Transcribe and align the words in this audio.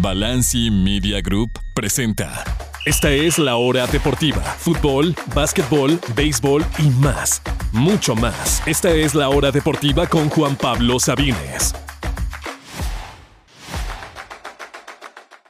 Balanci 0.00 0.70
Media 0.70 1.20
Group 1.20 1.58
presenta. 1.74 2.44
Esta 2.86 3.10
es 3.10 3.36
la 3.36 3.56
hora 3.56 3.84
deportiva. 3.88 4.40
Fútbol, 4.40 5.12
básquetbol, 5.34 5.98
béisbol 6.14 6.64
y 6.78 6.88
más. 7.02 7.42
Mucho 7.72 8.14
más. 8.14 8.62
Esta 8.64 8.90
es 8.90 9.16
la 9.16 9.28
hora 9.28 9.50
deportiva 9.50 10.06
con 10.06 10.28
Juan 10.28 10.54
Pablo 10.54 11.00
Sabines. 11.00 11.74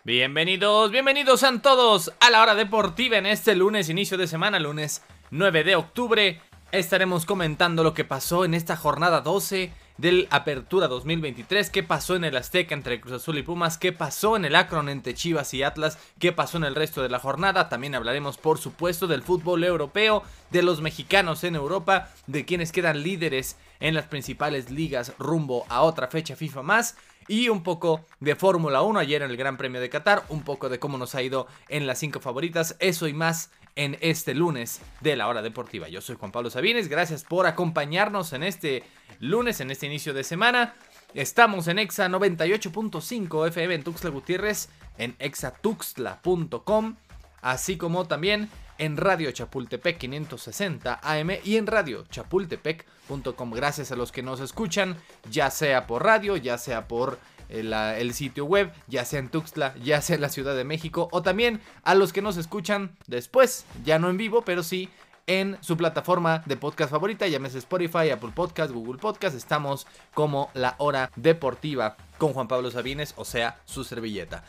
Bienvenidos, 0.05 0.91
bienvenidos 0.91 1.43
a 1.43 1.61
todos 1.61 2.11
a 2.19 2.31
la 2.31 2.41
hora 2.41 2.55
deportiva 2.55 3.19
en 3.19 3.27
este 3.27 3.55
lunes, 3.55 3.91
inicio 3.91 4.17
de 4.17 4.27
semana, 4.27 4.59
lunes 4.59 5.03
9 5.31 5.63
de 5.63 5.77
octubre. 5.77 6.41
Estaremos 6.73 7.27
comentando 7.27 7.85
lo 7.85 7.93
que 7.93 8.05
pasó 8.05 8.47
en 8.47 8.55
esta 8.55 8.77
jornada 8.77 9.21
12 9.21 9.73
del 9.99 10.29
Apertura 10.31 10.89
2023, 10.89 11.71
qué 11.71 11.83
pasó 11.83 12.17
en 12.17 12.25
el 12.25 12.37
Azteca 12.37 12.75
entre 12.75 13.01
Cruz 13.01 13.15
Azul 13.15 13.39
y 13.39 13.43
Pumas, 13.43 13.77
qué 13.77 13.93
pasó 13.93 14.37
en 14.37 14.45
el 14.45 14.55
Akron 14.55 14.89
entre 14.89 15.15
Chivas 15.15 15.53
y 15.55 15.63
Atlas, 15.63 15.99
qué 16.19 16.33
pasó 16.33 16.57
en 16.57 16.65
el 16.65 16.77
resto 16.77 17.03
de 17.03 17.09
la 17.09 17.19
jornada. 17.19 17.69
También 17.69 17.95
hablaremos, 17.95 18.39
por 18.39 18.59
supuesto, 18.59 19.09
del 19.09 19.23
fútbol 19.23 19.65
europeo, 19.65 20.23
de 20.51 20.63
los 20.63 20.81
mexicanos 20.81 21.45
en 21.45 21.57
Europa, 21.57 22.09
de 22.27 22.45
quienes 22.45 22.73
quedan 22.73 23.03
líderes 23.03 23.57
en 23.81 23.95
las 23.95 24.07
principales 24.07 24.71
ligas 24.71 25.13
rumbo 25.19 25.67
a 25.69 25.83
otra 25.83 26.09
fecha 26.09 26.37
FIFA 26.37 26.63
más 26.63 26.97
y 27.29 27.51
un 27.51 27.63
poco 27.63 28.07
de 28.21 28.35
Fórmula 28.35 28.83
1 28.83 28.99
ayer 28.99 29.23
en 29.23 29.31
el 29.31 29.37
Gran 29.37 29.59
Premio 29.59 29.81
de 29.81 29.91
Qatar, 29.91 30.25
un 30.31 30.43
poco 30.43 30.69
de 30.69 30.79
cómo 30.79 30.97
nos 30.97 31.15
ha 31.15 31.23
ido 31.23 31.47
en 31.69 31.87
las 31.87 31.99
cinco 31.99 32.21
favoritas, 32.21 32.77
eso 32.81 33.07
y 33.07 33.13
más 33.13 33.51
en 33.79 33.97
este 34.01 34.35
lunes 34.35 34.81
de 35.01 35.15
la 35.15 35.29
hora 35.29 35.41
deportiva. 35.41 35.89
Yo 35.89 36.01
soy 36.01 36.17
Juan 36.17 36.33
Pablo 36.33 36.51
Sabines, 36.51 36.89
gracias 36.89 37.23
por 37.23 37.47
acompañarnos 37.47 38.33
en 38.33 38.43
este 38.43 38.83
lunes, 39.21 39.61
en 39.61 39.71
este 39.71 39.87
inicio 39.87 40.13
de 40.13 40.25
semana. 40.25 40.75
Estamos 41.15 41.69
en 41.69 41.79
Exa 41.79 42.09
98.5 42.09 43.47
FM 43.47 43.75
en 43.77 43.85
Tuxtla 43.85 44.11
Gutiérrez, 44.11 44.69
en 44.99 45.15
exatuxtla.com, 45.21 46.97
así 47.41 47.79
como 47.79 48.09
también 48.09 48.51
en 48.79 48.97
Radio 48.97 49.31
Chapultepec 49.31 49.97
560 49.97 50.99
AM 51.01 51.31
y 51.45 51.57
en 51.57 51.69
Radio 51.69 52.05
Chapultepec.com. 52.11 53.51
Gracias 53.53 53.93
a 53.93 53.97
los 53.97 54.11
que 54.11 54.25
nos 54.25 54.41
escuchan, 54.41 54.97
ya 55.31 55.53
sea 55.53 55.87
por 55.87 56.05
radio, 56.05 56.37
ya 56.37 56.59
sea 56.59 56.89
por 56.89 57.21
el, 57.49 58.15
sitio 58.15 58.45
web, 58.45 58.73
ya 58.87 59.05
sea 59.05 59.19
en 59.19 59.29
Tuxtla, 59.29 59.75
ya 59.83 60.01
sea 60.03 60.17
en 60.17 60.23
la 60.23 60.29
Ciudad 60.29 60.57
de 60.57 60.65
México, 60.65 61.09
o 61.13 61.23
también 61.23 61.61
a 61.83 61.95
los 61.95 62.13
que 62.13 62.23
nos 62.23 62.37
escuchan 62.37 62.97
después, 63.07 63.65
ya 63.85 63.99
no 63.99 64.11
en 64.11 64.17
vivo, 64.17 64.43
pero 64.43 64.63
sí 64.63 64.89
en 65.27 65.59
su 65.61 65.77
plataforma 65.77 66.43
de 66.47 66.57
podcast 66.57 66.91
favorita, 66.91 67.27
llámese 67.27 67.59
Spotify, 67.59 68.11
Apple 68.11 68.33
Podcast, 68.35 68.73
Google 68.73 68.99
Podcast, 68.99 69.37
estamos 69.37 69.87
como 70.15 70.51
la 70.55 70.75
hora 70.79 71.11
deportiva 71.17 71.97
con 72.17 72.33
Juan 72.33 72.49
Pablo 72.49 72.71
Sabines, 72.71 73.13
o 73.17 73.25
sea, 73.25 73.61
su 73.67 73.85
servilleta. 73.85 74.43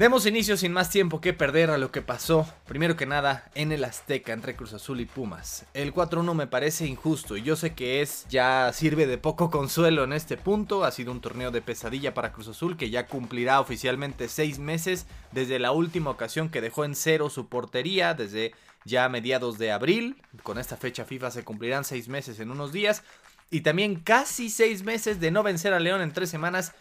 Demos 0.00 0.24
inicio 0.24 0.56
sin 0.56 0.72
más 0.72 0.88
tiempo 0.88 1.20
que 1.20 1.34
perder 1.34 1.68
a 1.68 1.76
lo 1.76 1.92
que 1.92 2.00
pasó, 2.00 2.50
primero 2.66 2.96
que 2.96 3.04
nada, 3.04 3.50
en 3.54 3.70
el 3.70 3.84
Azteca 3.84 4.32
entre 4.32 4.56
Cruz 4.56 4.72
Azul 4.72 4.98
y 4.98 5.04
Pumas. 5.04 5.66
El 5.74 5.92
4-1 5.92 6.32
me 6.32 6.46
parece 6.46 6.86
injusto 6.86 7.36
y 7.36 7.42
yo 7.42 7.54
sé 7.54 7.74
que 7.74 8.00
es, 8.00 8.24
ya 8.30 8.72
sirve 8.72 9.06
de 9.06 9.18
poco 9.18 9.50
consuelo 9.50 10.04
en 10.04 10.14
este 10.14 10.38
punto. 10.38 10.84
Ha 10.84 10.90
sido 10.90 11.12
un 11.12 11.20
torneo 11.20 11.50
de 11.50 11.60
pesadilla 11.60 12.14
para 12.14 12.32
Cruz 12.32 12.48
Azul 12.48 12.78
que 12.78 12.88
ya 12.88 13.08
cumplirá 13.08 13.60
oficialmente 13.60 14.28
seis 14.28 14.58
meses 14.58 15.04
desde 15.32 15.58
la 15.58 15.72
última 15.72 16.08
ocasión 16.08 16.48
que 16.48 16.62
dejó 16.62 16.86
en 16.86 16.94
cero 16.94 17.28
su 17.28 17.48
portería, 17.50 18.14
desde 18.14 18.54
ya 18.86 19.06
mediados 19.10 19.58
de 19.58 19.70
abril. 19.70 20.16
Con 20.42 20.56
esta 20.56 20.78
fecha 20.78 21.04
FIFA 21.04 21.30
se 21.30 21.44
cumplirán 21.44 21.84
seis 21.84 22.08
meses 22.08 22.40
en 22.40 22.50
unos 22.50 22.72
días. 22.72 23.02
Y 23.50 23.60
también 23.60 23.96
casi 23.96 24.48
seis 24.48 24.82
meses 24.82 25.20
de 25.20 25.30
no 25.30 25.42
vencer 25.42 25.74
a 25.74 25.80
León 25.80 26.00
en 26.00 26.14
tres 26.14 26.30
semanas 26.30 26.72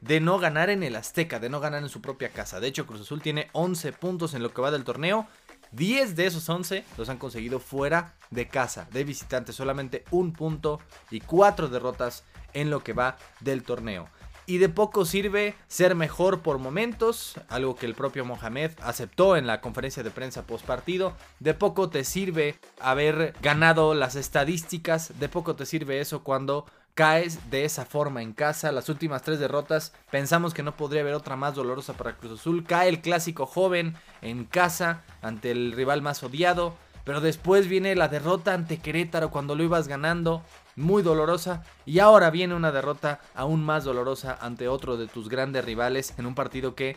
de 0.00 0.20
no 0.20 0.38
ganar 0.38 0.70
en 0.70 0.82
el 0.82 0.96
Azteca, 0.96 1.38
de 1.38 1.48
no 1.48 1.60
ganar 1.60 1.82
en 1.82 1.88
su 1.88 2.00
propia 2.00 2.30
casa. 2.30 2.60
De 2.60 2.68
hecho, 2.68 2.86
Cruz 2.86 3.02
Azul 3.02 3.22
tiene 3.22 3.48
11 3.52 3.92
puntos 3.92 4.34
en 4.34 4.42
lo 4.42 4.52
que 4.52 4.62
va 4.62 4.70
del 4.70 4.84
torneo. 4.84 5.26
10 5.72 6.16
de 6.16 6.26
esos 6.26 6.48
11 6.48 6.84
los 6.96 7.08
han 7.08 7.18
conseguido 7.18 7.60
fuera 7.60 8.14
de 8.30 8.48
casa, 8.48 8.88
de 8.92 9.04
visitante. 9.04 9.52
Solamente 9.52 10.04
un 10.10 10.32
punto 10.32 10.80
y 11.10 11.20
cuatro 11.20 11.68
derrotas 11.68 12.24
en 12.54 12.70
lo 12.70 12.82
que 12.82 12.92
va 12.94 13.16
del 13.40 13.62
torneo. 13.62 14.08
Y 14.48 14.56
de 14.56 14.70
poco 14.70 15.04
sirve 15.04 15.54
ser 15.66 15.94
mejor 15.94 16.40
por 16.40 16.56
momentos, 16.56 17.34
algo 17.50 17.76
que 17.76 17.84
el 17.84 17.94
propio 17.94 18.24
Mohamed 18.24 18.70
aceptó 18.80 19.36
en 19.36 19.46
la 19.46 19.60
conferencia 19.60 20.02
de 20.02 20.10
prensa 20.10 20.46
post 20.46 20.64
partido. 20.64 21.14
De 21.38 21.52
poco 21.52 21.90
te 21.90 22.02
sirve 22.02 22.58
haber 22.80 23.34
ganado 23.42 23.92
las 23.92 24.16
estadísticas, 24.16 25.20
de 25.20 25.28
poco 25.28 25.54
te 25.54 25.66
sirve 25.66 26.00
eso 26.00 26.24
cuando 26.24 26.64
caes 26.98 27.48
de 27.48 27.64
esa 27.64 27.84
forma 27.84 28.22
en 28.22 28.32
casa. 28.32 28.72
Las 28.72 28.88
últimas 28.88 29.22
tres 29.22 29.38
derrotas 29.38 29.92
pensamos 30.10 30.52
que 30.52 30.64
no 30.64 30.76
podría 30.76 31.02
haber 31.02 31.14
otra 31.14 31.36
más 31.36 31.54
dolorosa 31.54 31.92
para 31.92 32.16
Cruz 32.16 32.40
Azul. 32.40 32.64
Cae 32.64 32.88
el 32.88 33.00
clásico 33.00 33.46
joven 33.46 33.94
en 34.20 34.44
casa 34.44 35.04
ante 35.22 35.52
el 35.52 35.70
rival 35.70 36.02
más 36.02 36.24
odiado. 36.24 36.74
Pero 37.04 37.20
después 37.20 37.68
viene 37.68 37.94
la 37.94 38.08
derrota 38.08 38.52
ante 38.52 38.78
Querétaro 38.78 39.30
cuando 39.30 39.54
lo 39.54 39.62
ibas 39.62 39.86
ganando. 39.86 40.42
Muy 40.74 41.04
dolorosa. 41.04 41.62
Y 41.86 42.00
ahora 42.00 42.30
viene 42.30 42.56
una 42.56 42.72
derrota 42.72 43.20
aún 43.36 43.64
más 43.64 43.84
dolorosa 43.84 44.36
ante 44.40 44.66
otro 44.66 44.96
de 44.96 45.06
tus 45.06 45.28
grandes 45.28 45.64
rivales 45.64 46.14
en 46.18 46.26
un 46.26 46.34
partido 46.34 46.74
que 46.74 46.96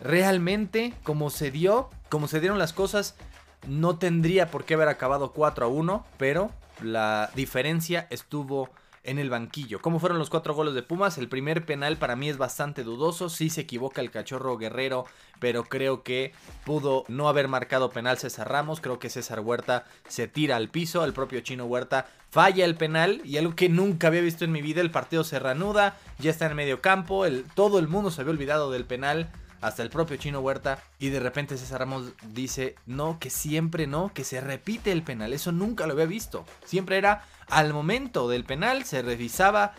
realmente, 0.00 0.94
como 1.02 1.28
se 1.28 1.50
dio, 1.50 1.90
como 2.08 2.26
se 2.26 2.40
dieron 2.40 2.58
las 2.58 2.72
cosas, 2.72 3.16
no 3.68 3.98
tendría 3.98 4.50
por 4.50 4.64
qué 4.64 4.72
haber 4.74 4.88
acabado 4.88 5.32
4 5.32 5.66
a 5.66 5.68
1. 5.68 6.06
Pero 6.16 6.50
la 6.80 7.28
diferencia 7.34 8.06
estuvo 8.08 8.70
en 9.04 9.18
el 9.18 9.30
banquillo. 9.30 9.80
¿Cómo 9.80 9.98
fueron 9.98 10.18
los 10.18 10.30
cuatro 10.30 10.54
goles 10.54 10.74
de 10.74 10.82
Pumas? 10.82 11.18
El 11.18 11.28
primer 11.28 11.64
penal 11.64 11.96
para 11.96 12.16
mí 12.16 12.28
es 12.28 12.38
bastante 12.38 12.84
dudoso. 12.84 13.28
Sí 13.28 13.50
se 13.50 13.62
equivoca 13.62 14.00
el 14.00 14.10
cachorro 14.10 14.56
guerrero, 14.56 15.04
pero 15.40 15.64
creo 15.64 16.02
que 16.02 16.32
pudo 16.64 17.04
no 17.08 17.28
haber 17.28 17.48
marcado 17.48 17.90
penal 17.90 18.18
César 18.18 18.50
Ramos. 18.50 18.80
Creo 18.80 18.98
que 18.98 19.10
César 19.10 19.40
Huerta 19.40 19.86
se 20.08 20.28
tira 20.28 20.56
al 20.56 20.68
piso. 20.68 21.04
El 21.04 21.12
propio 21.12 21.40
Chino 21.40 21.66
Huerta 21.66 22.06
falla 22.30 22.64
el 22.64 22.76
penal 22.76 23.20
y 23.24 23.38
algo 23.38 23.56
que 23.56 23.68
nunca 23.68 24.06
había 24.06 24.20
visto 24.20 24.44
en 24.44 24.52
mi 24.52 24.62
vida. 24.62 24.80
El 24.80 24.90
partido 24.90 25.24
se 25.24 25.38
reanuda, 25.38 25.96
ya 26.18 26.30
está 26.30 26.46
en 26.46 26.56
medio 26.56 26.80
campo. 26.80 27.26
El, 27.26 27.44
todo 27.54 27.78
el 27.78 27.88
mundo 27.88 28.10
se 28.10 28.20
había 28.20 28.32
olvidado 28.32 28.70
del 28.70 28.84
penal 28.84 29.30
hasta 29.62 29.82
el 29.82 29.88
propio 29.88 30.18
Chino 30.18 30.40
Huerta, 30.40 30.82
y 30.98 31.08
de 31.08 31.20
repente 31.20 31.56
César 31.56 31.80
Ramos 31.80 32.12
dice, 32.34 32.74
no, 32.84 33.18
que 33.18 33.30
siempre 33.30 33.86
no, 33.86 34.12
que 34.12 34.24
se 34.24 34.40
repite 34.40 34.92
el 34.92 35.02
penal, 35.02 35.32
eso 35.32 35.52
nunca 35.52 35.86
lo 35.86 35.94
había 35.94 36.04
visto, 36.04 36.44
siempre 36.64 36.98
era 36.98 37.24
al 37.48 37.72
momento 37.72 38.28
del 38.28 38.44
penal, 38.44 38.84
se 38.84 39.00
revisaba 39.02 39.72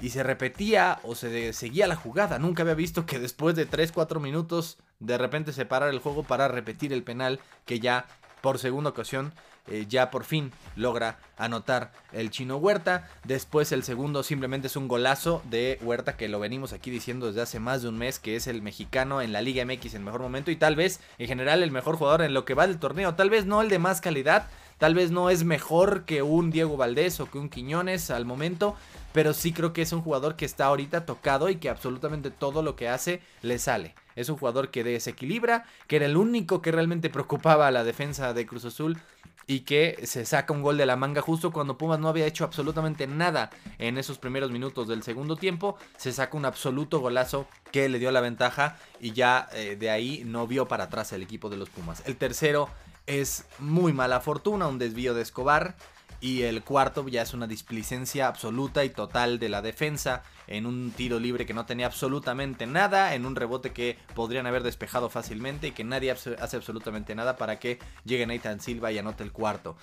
y 0.00 0.10
se 0.10 0.22
repetía 0.22 1.00
o 1.02 1.14
se 1.14 1.52
seguía 1.52 1.86
la 1.86 1.96
jugada, 1.96 2.38
nunca 2.38 2.62
había 2.62 2.74
visto 2.74 3.06
que 3.06 3.18
después 3.18 3.56
de 3.56 3.68
3-4 3.68 4.20
minutos 4.20 4.78
de 4.98 5.18
repente 5.18 5.52
se 5.52 5.66
parara 5.66 5.90
el 5.90 5.98
juego 5.98 6.22
para 6.22 6.48
repetir 6.48 6.92
el 6.92 7.02
penal 7.02 7.40
que 7.64 7.80
ya 7.80 8.06
por 8.40 8.58
segunda 8.58 8.90
ocasión 8.90 9.32
eh, 9.70 9.86
ya 9.88 10.10
por 10.10 10.24
fin 10.24 10.52
logra 10.74 11.18
anotar 11.36 11.92
el 12.12 12.30
chino 12.30 12.56
Huerta. 12.56 13.08
Después 13.24 13.70
el 13.72 13.84
segundo 13.84 14.22
simplemente 14.22 14.66
es 14.66 14.76
un 14.76 14.88
golazo 14.88 15.42
de 15.48 15.78
Huerta 15.82 16.16
que 16.16 16.28
lo 16.28 16.40
venimos 16.40 16.72
aquí 16.72 16.90
diciendo 16.90 17.26
desde 17.26 17.42
hace 17.42 17.60
más 17.60 17.82
de 17.82 17.88
un 17.88 17.98
mes 17.98 18.18
que 18.18 18.36
es 18.36 18.46
el 18.46 18.62
mexicano 18.62 19.22
en 19.22 19.32
la 19.32 19.42
Liga 19.42 19.64
MX 19.64 19.94
en 19.94 20.04
mejor 20.04 20.22
momento 20.22 20.50
y 20.50 20.56
tal 20.56 20.76
vez 20.76 21.00
en 21.18 21.28
general 21.28 21.62
el 21.62 21.70
mejor 21.70 21.96
jugador 21.96 22.22
en 22.22 22.34
lo 22.34 22.44
que 22.44 22.54
va 22.54 22.66
del 22.66 22.78
torneo. 22.78 23.14
Tal 23.14 23.30
vez 23.30 23.46
no 23.46 23.62
el 23.62 23.68
de 23.68 23.78
más 23.78 24.00
calidad, 24.00 24.48
tal 24.78 24.94
vez 24.94 25.10
no 25.10 25.30
es 25.30 25.44
mejor 25.44 26.04
que 26.04 26.22
un 26.22 26.50
Diego 26.50 26.76
Valdés 26.76 27.20
o 27.20 27.30
que 27.30 27.38
un 27.38 27.48
Quiñones 27.48 28.10
al 28.10 28.24
momento, 28.24 28.74
pero 29.12 29.34
sí 29.34 29.52
creo 29.52 29.72
que 29.72 29.82
es 29.82 29.92
un 29.92 30.02
jugador 30.02 30.36
que 30.36 30.44
está 30.44 30.66
ahorita 30.66 31.06
tocado 31.06 31.48
y 31.48 31.56
que 31.56 31.68
absolutamente 31.68 32.30
todo 32.30 32.62
lo 32.62 32.76
que 32.76 32.88
hace 32.88 33.20
le 33.42 33.58
sale. 33.58 33.94
Es 34.16 34.28
un 34.28 34.36
jugador 34.36 34.70
que 34.70 34.84
desequilibra, 34.84 35.64
que 35.86 35.96
era 35.96 36.06
el 36.06 36.16
único 36.16 36.62
que 36.62 36.72
realmente 36.72 37.10
preocupaba 37.10 37.66
a 37.66 37.70
la 37.70 37.84
defensa 37.84 38.32
de 38.34 38.46
Cruz 38.46 38.64
Azul 38.64 38.98
y 39.46 39.60
que 39.60 39.98
se 40.04 40.24
saca 40.26 40.52
un 40.52 40.62
gol 40.62 40.76
de 40.76 40.86
la 40.86 40.94
manga 40.94 41.22
justo 41.22 41.50
cuando 41.50 41.76
Pumas 41.76 41.98
no 41.98 42.08
había 42.08 42.26
hecho 42.26 42.44
absolutamente 42.44 43.08
nada 43.08 43.50
en 43.78 43.98
esos 43.98 44.18
primeros 44.18 44.52
minutos 44.52 44.86
del 44.86 45.02
segundo 45.02 45.34
tiempo. 45.34 45.76
Se 45.96 46.12
saca 46.12 46.36
un 46.36 46.44
absoluto 46.44 47.00
golazo 47.00 47.48
que 47.72 47.88
le 47.88 47.98
dio 47.98 48.12
la 48.12 48.20
ventaja 48.20 48.76
y 49.00 49.10
ya 49.10 49.48
eh, 49.52 49.74
de 49.74 49.90
ahí 49.90 50.22
no 50.24 50.46
vio 50.46 50.68
para 50.68 50.84
atrás 50.84 51.12
el 51.12 51.22
equipo 51.22 51.50
de 51.50 51.56
los 51.56 51.68
Pumas. 51.68 52.02
El 52.06 52.16
tercero 52.16 52.68
es 53.06 53.44
muy 53.58 53.92
mala 53.92 54.20
fortuna, 54.20 54.68
un 54.68 54.78
desvío 54.78 55.14
de 55.14 55.22
Escobar. 55.22 55.74
Y 56.20 56.42
el 56.42 56.62
cuarto 56.62 57.06
ya 57.08 57.22
es 57.22 57.32
una 57.32 57.46
displicencia 57.46 58.28
absoluta 58.28 58.84
y 58.84 58.90
total 58.90 59.38
de 59.38 59.48
la 59.48 59.62
defensa 59.62 60.22
en 60.46 60.66
un 60.66 60.90
tiro 60.90 61.18
libre 61.18 61.46
que 61.46 61.54
no 61.54 61.64
tenía 61.64 61.86
absolutamente 61.86 62.66
nada, 62.66 63.14
en 63.14 63.24
un 63.24 63.36
rebote 63.36 63.72
que 63.72 63.96
podrían 64.14 64.46
haber 64.46 64.62
despejado 64.62 65.08
fácilmente 65.08 65.68
y 65.68 65.72
que 65.72 65.84
nadie 65.84 66.10
hace 66.10 66.36
absolutamente 66.56 67.14
nada 67.14 67.36
para 67.36 67.58
que 67.58 67.78
llegue 68.04 68.26
Nathan 68.26 68.60
Silva 68.60 68.92
y 68.92 68.98
anote 68.98 69.22
el 69.22 69.32
cuarto. 69.32 69.76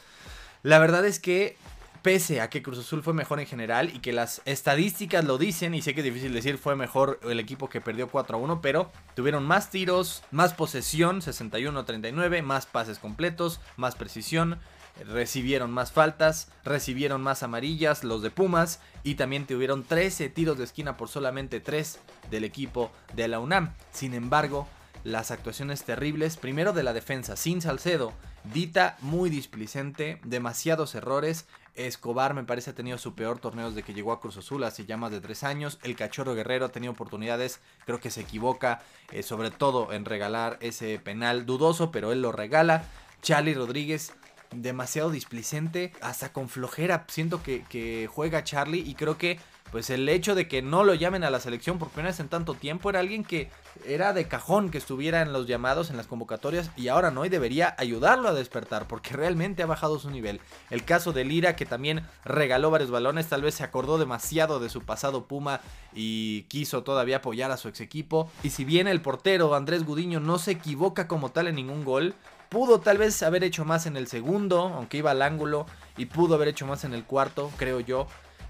La 0.62 0.78
verdad 0.80 1.06
es 1.06 1.19
que 1.19 1.57
pese 2.01 2.42
a 2.42 2.50
que 2.50 2.63
Cruz 2.63 2.80
Azul 2.80 3.04
fue 3.04 3.13
mejor 3.13 3.40
en 3.40 3.48
general 3.48 3.92
y 3.94 4.00
que 4.00 4.13
las 4.13 4.42
estadísticas 4.45 5.25
lo 5.25 5.38
dicen, 5.38 5.74
y 5.74 5.81
sé 5.81 5.94
que 5.94 6.01
es 6.01 6.06
difícil 6.06 6.33
decir 6.33 6.57
fue 6.57 6.75
mejor 6.75 7.19
el 7.24 7.40
equipo 7.40 7.69
que 7.69 7.81
perdió 7.81 8.10
4 8.10 8.38
a 8.38 8.40
1, 8.40 8.62
pero 8.62 8.92
tuvieron 9.16 9.45
más 9.45 9.69
tiros, 9.69 10.24
más 10.31 10.54
posesión, 10.54 11.22
61 11.22 11.80
a 11.80 11.86
39, 11.86 12.42
más 12.44 12.66
pases 12.66 13.00
completos, 13.00 13.60
más 13.75 13.95
precisión, 13.95 14.60
recibieron 15.06 15.72
más 15.72 15.92
faltas, 15.92 16.50
recibieron 16.64 17.22
más 17.22 17.44
amarillas 17.44 18.04
los 18.04 18.22
de 18.22 18.32
Pumas 18.32 18.80
y 19.04 19.16
también 19.16 19.46
tuvieron 19.46 19.84
13 19.84 20.30
tiros 20.30 20.58
de 20.58 20.64
esquina 20.64 20.98
por 20.98 21.10
solamente 21.10 21.60
3 21.60 22.00
del 22.30 22.44
equipo 22.44 22.92
de 23.16 23.28
la 23.28 23.40
UNAM. 23.40 23.74
Sin 23.92 24.14
embargo, 24.14 24.68
las 25.04 25.32
actuaciones 25.32 25.84
terribles, 25.84 26.38
primero 26.38 26.74
de 26.74 26.84
la 26.84 26.94
defensa 26.94 27.36
sin 27.36 27.62
Salcedo, 27.62 28.14
Dita 28.54 28.98
muy 29.02 29.30
displicente, 29.30 30.22
demasiados 30.24 30.96
errores, 30.96 31.48
Escobar 31.76 32.34
me 32.34 32.44
parece 32.44 32.72
ha 32.72 32.76
tenido 32.76 32.98
su 32.98 33.14
peor 33.14 33.40
torneo 33.40 33.70
desde 33.70 33.84
que 33.84 33.94
llegó 33.94 34.12
a 34.12 34.20
Cruz 34.20 34.38
Azul 34.38 34.64
hace 34.64 34.86
ya 34.86 34.98
más 34.98 35.12
de 35.12 35.22
tres 35.22 35.44
años. 35.44 35.80
El 35.84 35.96
Cachorro 35.96 36.34
Guerrero 36.34 36.66
ha 36.66 36.70
tenido 36.70 36.94
oportunidades, 36.94 37.60
creo 37.86 38.00
que 38.00 38.10
se 38.10 38.22
equivoca, 38.22 38.82
eh, 39.12 39.22
sobre 39.22 39.52
todo 39.52 39.94
en 39.94 40.06
regalar 40.06 40.58
ese 40.62 40.98
penal 40.98 41.46
dudoso, 41.46 41.92
pero 41.92 42.12
él 42.12 42.22
lo 42.22 42.32
regala. 42.32 42.84
Charlie 43.22 43.54
Rodríguez 43.54 44.14
demasiado 44.52 45.12
displicente, 45.12 45.92
hasta 46.02 46.32
con 46.34 46.50
flojera. 46.50 47.06
Siento 47.08 47.42
que, 47.44 48.10
juega 48.12 48.44
Charlie 48.44 48.84
y 48.86 48.96
creo 48.96 49.18
que 49.18 49.40
pues 49.72 49.90
el 49.90 50.08
hecho 50.08 50.34
de 50.34 50.48
que 50.48 50.62
no 50.62 50.86
lo 50.86 50.94
llamen 50.94 51.26
a 51.26 51.30
la 51.30 51.42
selección 51.42 51.78
por 51.78 51.90
primera 51.90 52.12
vez 52.12 52.22
en 52.22 52.30
tanto 52.30 52.54
tiempo 52.54 52.90
era 52.90 53.02
alguien 53.02 53.26
que 53.26 53.50
era 53.86 54.14
de 54.14 54.26
cajón 54.26 54.70
que 54.70 54.78
estuviera 54.78 55.22
en 55.22 55.34
los 55.34 55.46
llamados, 55.46 55.90
en 55.90 55.98
las 55.98 56.08
convocatorias 56.08 56.72
y 56.78 56.88
ahora 56.88 57.12
no 57.12 57.26
y 57.26 57.30
debería 57.30 57.76
ayudarlo 57.78 58.30
a 58.30 58.34
despertar 58.34 58.88
porque 58.88 59.14
realmente 59.14 59.64
ha 59.64 59.66
bajado 59.66 60.00
su 60.00 60.10
nivel. 60.10 60.40
El 60.70 60.86
caso 60.86 61.12
de 61.12 61.26
Lira 61.26 61.58
que 61.58 61.66
también 61.66 62.06
regaló 62.24 62.72
varios 62.72 62.92
balones, 62.92 63.28
tal 63.28 63.42
vez 63.42 63.56
se 63.56 63.66
acordó 63.66 63.98
demasiado 63.98 64.62
de 64.62 64.70
su 64.70 64.84
pasado 64.84 65.28
Puma 65.28 65.60
y 65.94 66.44
quiso 66.44 66.84
todavía 66.84 67.18
apoyar 67.18 67.52
a 67.52 67.58
su 67.58 67.68
ex 67.68 67.82
equipo. 67.82 68.32
Y 68.44 68.52
si 68.52 68.64
bien 68.64 68.88
el 68.88 69.02
portero 69.02 69.54
Andrés 69.54 69.84
Gudiño 69.84 70.22
no 70.22 70.40
se 70.40 70.52
equivoca 70.52 71.10
como 71.10 71.32
tal 71.32 71.48
en 71.48 71.56
ningún 71.56 71.84
gol, 71.84 72.16
Pudo 72.50 72.80
tal 72.80 72.98
vez 72.98 73.22
haber 73.24 73.44
hecho 73.44 73.66
más 73.66 73.86
en 73.86 73.98
el 73.98 74.08
segundo, 74.08 74.72
aunque 74.76 74.98
iba 74.98 75.12
al 75.12 75.22
ángulo, 75.22 75.66
y 75.98 76.06
pudo 76.06 76.36
haber 76.36 76.48
hecho 76.48 76.66
más 76.66 76.84
en 76.84 76.94
el 76.94 77.04
cuarto, 77.04 77.52
creo 77.58 77.80
yo. 77.80 78.08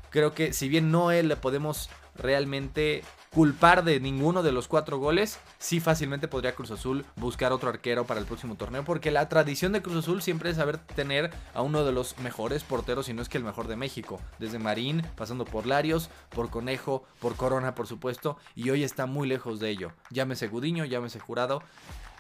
Creo 0.10 0.34
que 0.34 0.54
si 0.54 0.70
bien 0.70 0.92
no 0.92 1.12
le 1.12 1.36
podemos 1.36 1.90
realmente 2.16 3.04
culpar 3.32 3.84
de 3.84 4.00
ninguno 4.00 4.42
de 4.42 4.52
los 4.52 4.68
cuatro 4.68 4.98
goles, 4.98 5.40
sí 5.60 5.80
fácilmente 5.80 6.28
podría 6.28 6.56
Cruz 6.56 6.72
Azul 6.72 7.06
buscar 7.16 7.52
otro 7.52 7.70
arquero 7.70 8.06
para 8.06 8.20
el 8.20 8.26
próximo 8.26 8.56
torneo, 8.56 8.84
porque 8.84 9.12
la 9.12 9.30
tradición 9.30 9.74
de 9.74 9.82
Cruz 9.82 9.98
Azul 9.98 10.22
siempre 10.22 10.50
es 10.50 10.58
saber 10.58 10.78
tener 10.78 11.32
a 11.54 11.62
uno 11.62 11.84
de 11.84 11.92
los 11.92 12.18
mejores 12.20 12.64
porteros, 12.64 13.08
si 13.08 13.14
no 13.14 13.22
es 13.22 13.30
que 13.30 13.38
el 13.38 13.44
mejor 13.44 13.68
de 13.68 13.76
México, 13.76 14.20
desde 14.40 14.60
Marín, 14.60 15.04
pasando 15.16 15.46
por 15.46 15.68
Larios, 15.68 16.10
por 16.30 16.50
Conejo, 16.50 17.04
por 17.20 17.36
Corona, 17.36 17.76
por 17.76 17.88
supuesto, 17.88 18.38
y 18.56 18.70
hoy 18.70 18.84
está 18.84 19.06
muy 19.06 19.28
lejos 19.28 19.60
de 19.60 19.70
ello. 19.70 19.92
Llámese 20.10 20.48
Gudiño, 20.48 20.86
llámese 20.86 21.20
Jurado, 21.20 21.62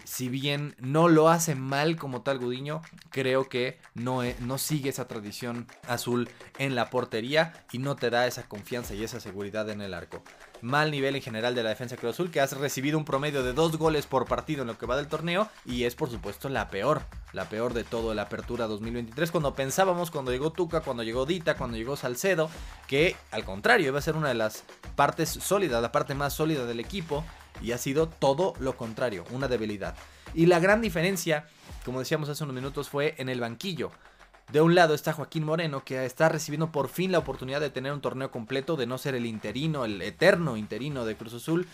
si 0.08 0.30
bien 0.30 0.74
no 0.80 1.10
lo 1.10 1.28
hace 1.28 1.54
mal 1.54 1.98
como 1.98 2.22
tal 2.22 2.40
Gudiño, 2.40 2.82
creo 3.10 3.50
que 3.50 3.78
no, 3.94 4.22
no, 4.40 4.58
sigue 4.58 4.90
esa 4.90 5.06
tradición 5.06 5.68
azul 5.86 6.30
en 6.60 6.76
la 6.76 6.90
portería 6.90 7.66
y 7.74 7.80
no 7.80 7.98
te 7.98 8.10
da 8.10 8.26
esa 8.26 8.48
confianza 8.48 8.96
y 8.96 9.04
esa 9.04 9.20
seguridad 9.20 9.70
en 9.70 9.82
el 9.82 9.94
arco. 9.94 10.24
Mal 10.62 10.92
nivel 10.92 11.18
en 11.18 11.22
general 11.22 11.56
de 11.56 11.62
la 11.62 11.70
defensa 11.70 11.98
Cruz 11.98 12.14
Azul, 12.14 12.32
que 12.32 12.40
has 12.40 12.58
recibido 12.58 12.98
un 12.98 13.04
promedio 13.04 13.44
de 13.44 13.52
dos 13.52 13.78
goles 13.78 14.08
por 14.08 14.26
partido 14.26 14.62
en 14.62 14.68
lo 14.68 14.78
que 14.78 14.86
va 14.86 14.96
del 14.96 15.08
torneo 15.08 15.50
y 15.66 15.84
es 15.84 15.94
por 15.94 16.10
supuesto 16.10 16.48
la 16.48 16.70
peor, 16.70 17.02
la 17.34 17.50
peor 17.50 17.74
de 17.74 17.84
todo 17.84 18.14
la 18.14 18.24
apertura 18.24 18.66
2023, 18.66 19.30
cuando 19.30 19.56
pensábamos 19.56 20.10
cuando 20.10 20.32
llegó 20.32 20.52
Tuca, 20.52 20.80
cuando 20.80 21.04
llegó 21.04 21.26
Dita, 21.26 21.58
cuando 21.58 21.76
llegó 21.76 21.98
Salcedo, 21.98 22.50
que 22.88 23.18
al 23.32 23.44
contrario 23.44 23.90
iba 23.90 24.00
a 24.00 24.02
ser 24.02 24.16
una 24.16 24.30
de 24.30 24.36
las 24.36 24.64
partes 24.96 25.30
sólidas, 25.30 25.82
la 25.82 25.92
parte 25.92 26.16
más 26.16 26.32
sólida 26.32 26.66
del 26.66 26.80
equipo 26.80 27.26
y 27.62 27.72
ha 27.72 27.78
sido 27.78 28.08
todo 28.08 28.54
lo 28.60 28.78
contrario, 28.78 29.26
una 29.32 29.48
debilidad. 29.48 29.96
Y 30.34 30.46
la 30.46 30.60
gran 30.60 30.82
diferencia, 30.82 31.48
como 31.86 32.00
decíamos 32.00 32.30
hace 32.30 32.44
unos 32.44 32.56
minutos, 32.56 32.90
fue 32.90 33.16
en 33.18 33.30
el 33.30 33.40
banquillo. 33.40 33.92
De 34.52 34.62
un 34.62 34.76
lado 34.76 34.94
está 34.94 35.12
Joaquín 35.14 35.44
Moreno, 35.44 35.84
que 35.84 36.06
está 36.06 36.30
recibiendo 36.30 36.72
por 36.72 36.88
fin 36.88 37.12
la 37.12 37.18
oportunidad 37.20 37.60
de 37.60 37.70
tener 37.70 37.92
un 37.92 38.02
torneo 38.02 38.32
completo, 38.32 38.78
de 38.78 38.88
no 38.88 38.98
ser 38.98 39.16
el 39.16 39.26
interino, 39.26 39.84
el 39.84 40.02
eterno 40.02 40.56
interino 40.56 41.04
de 41.06 41.18
Cruz 41.18 41.34
Azul, 41.34 41.68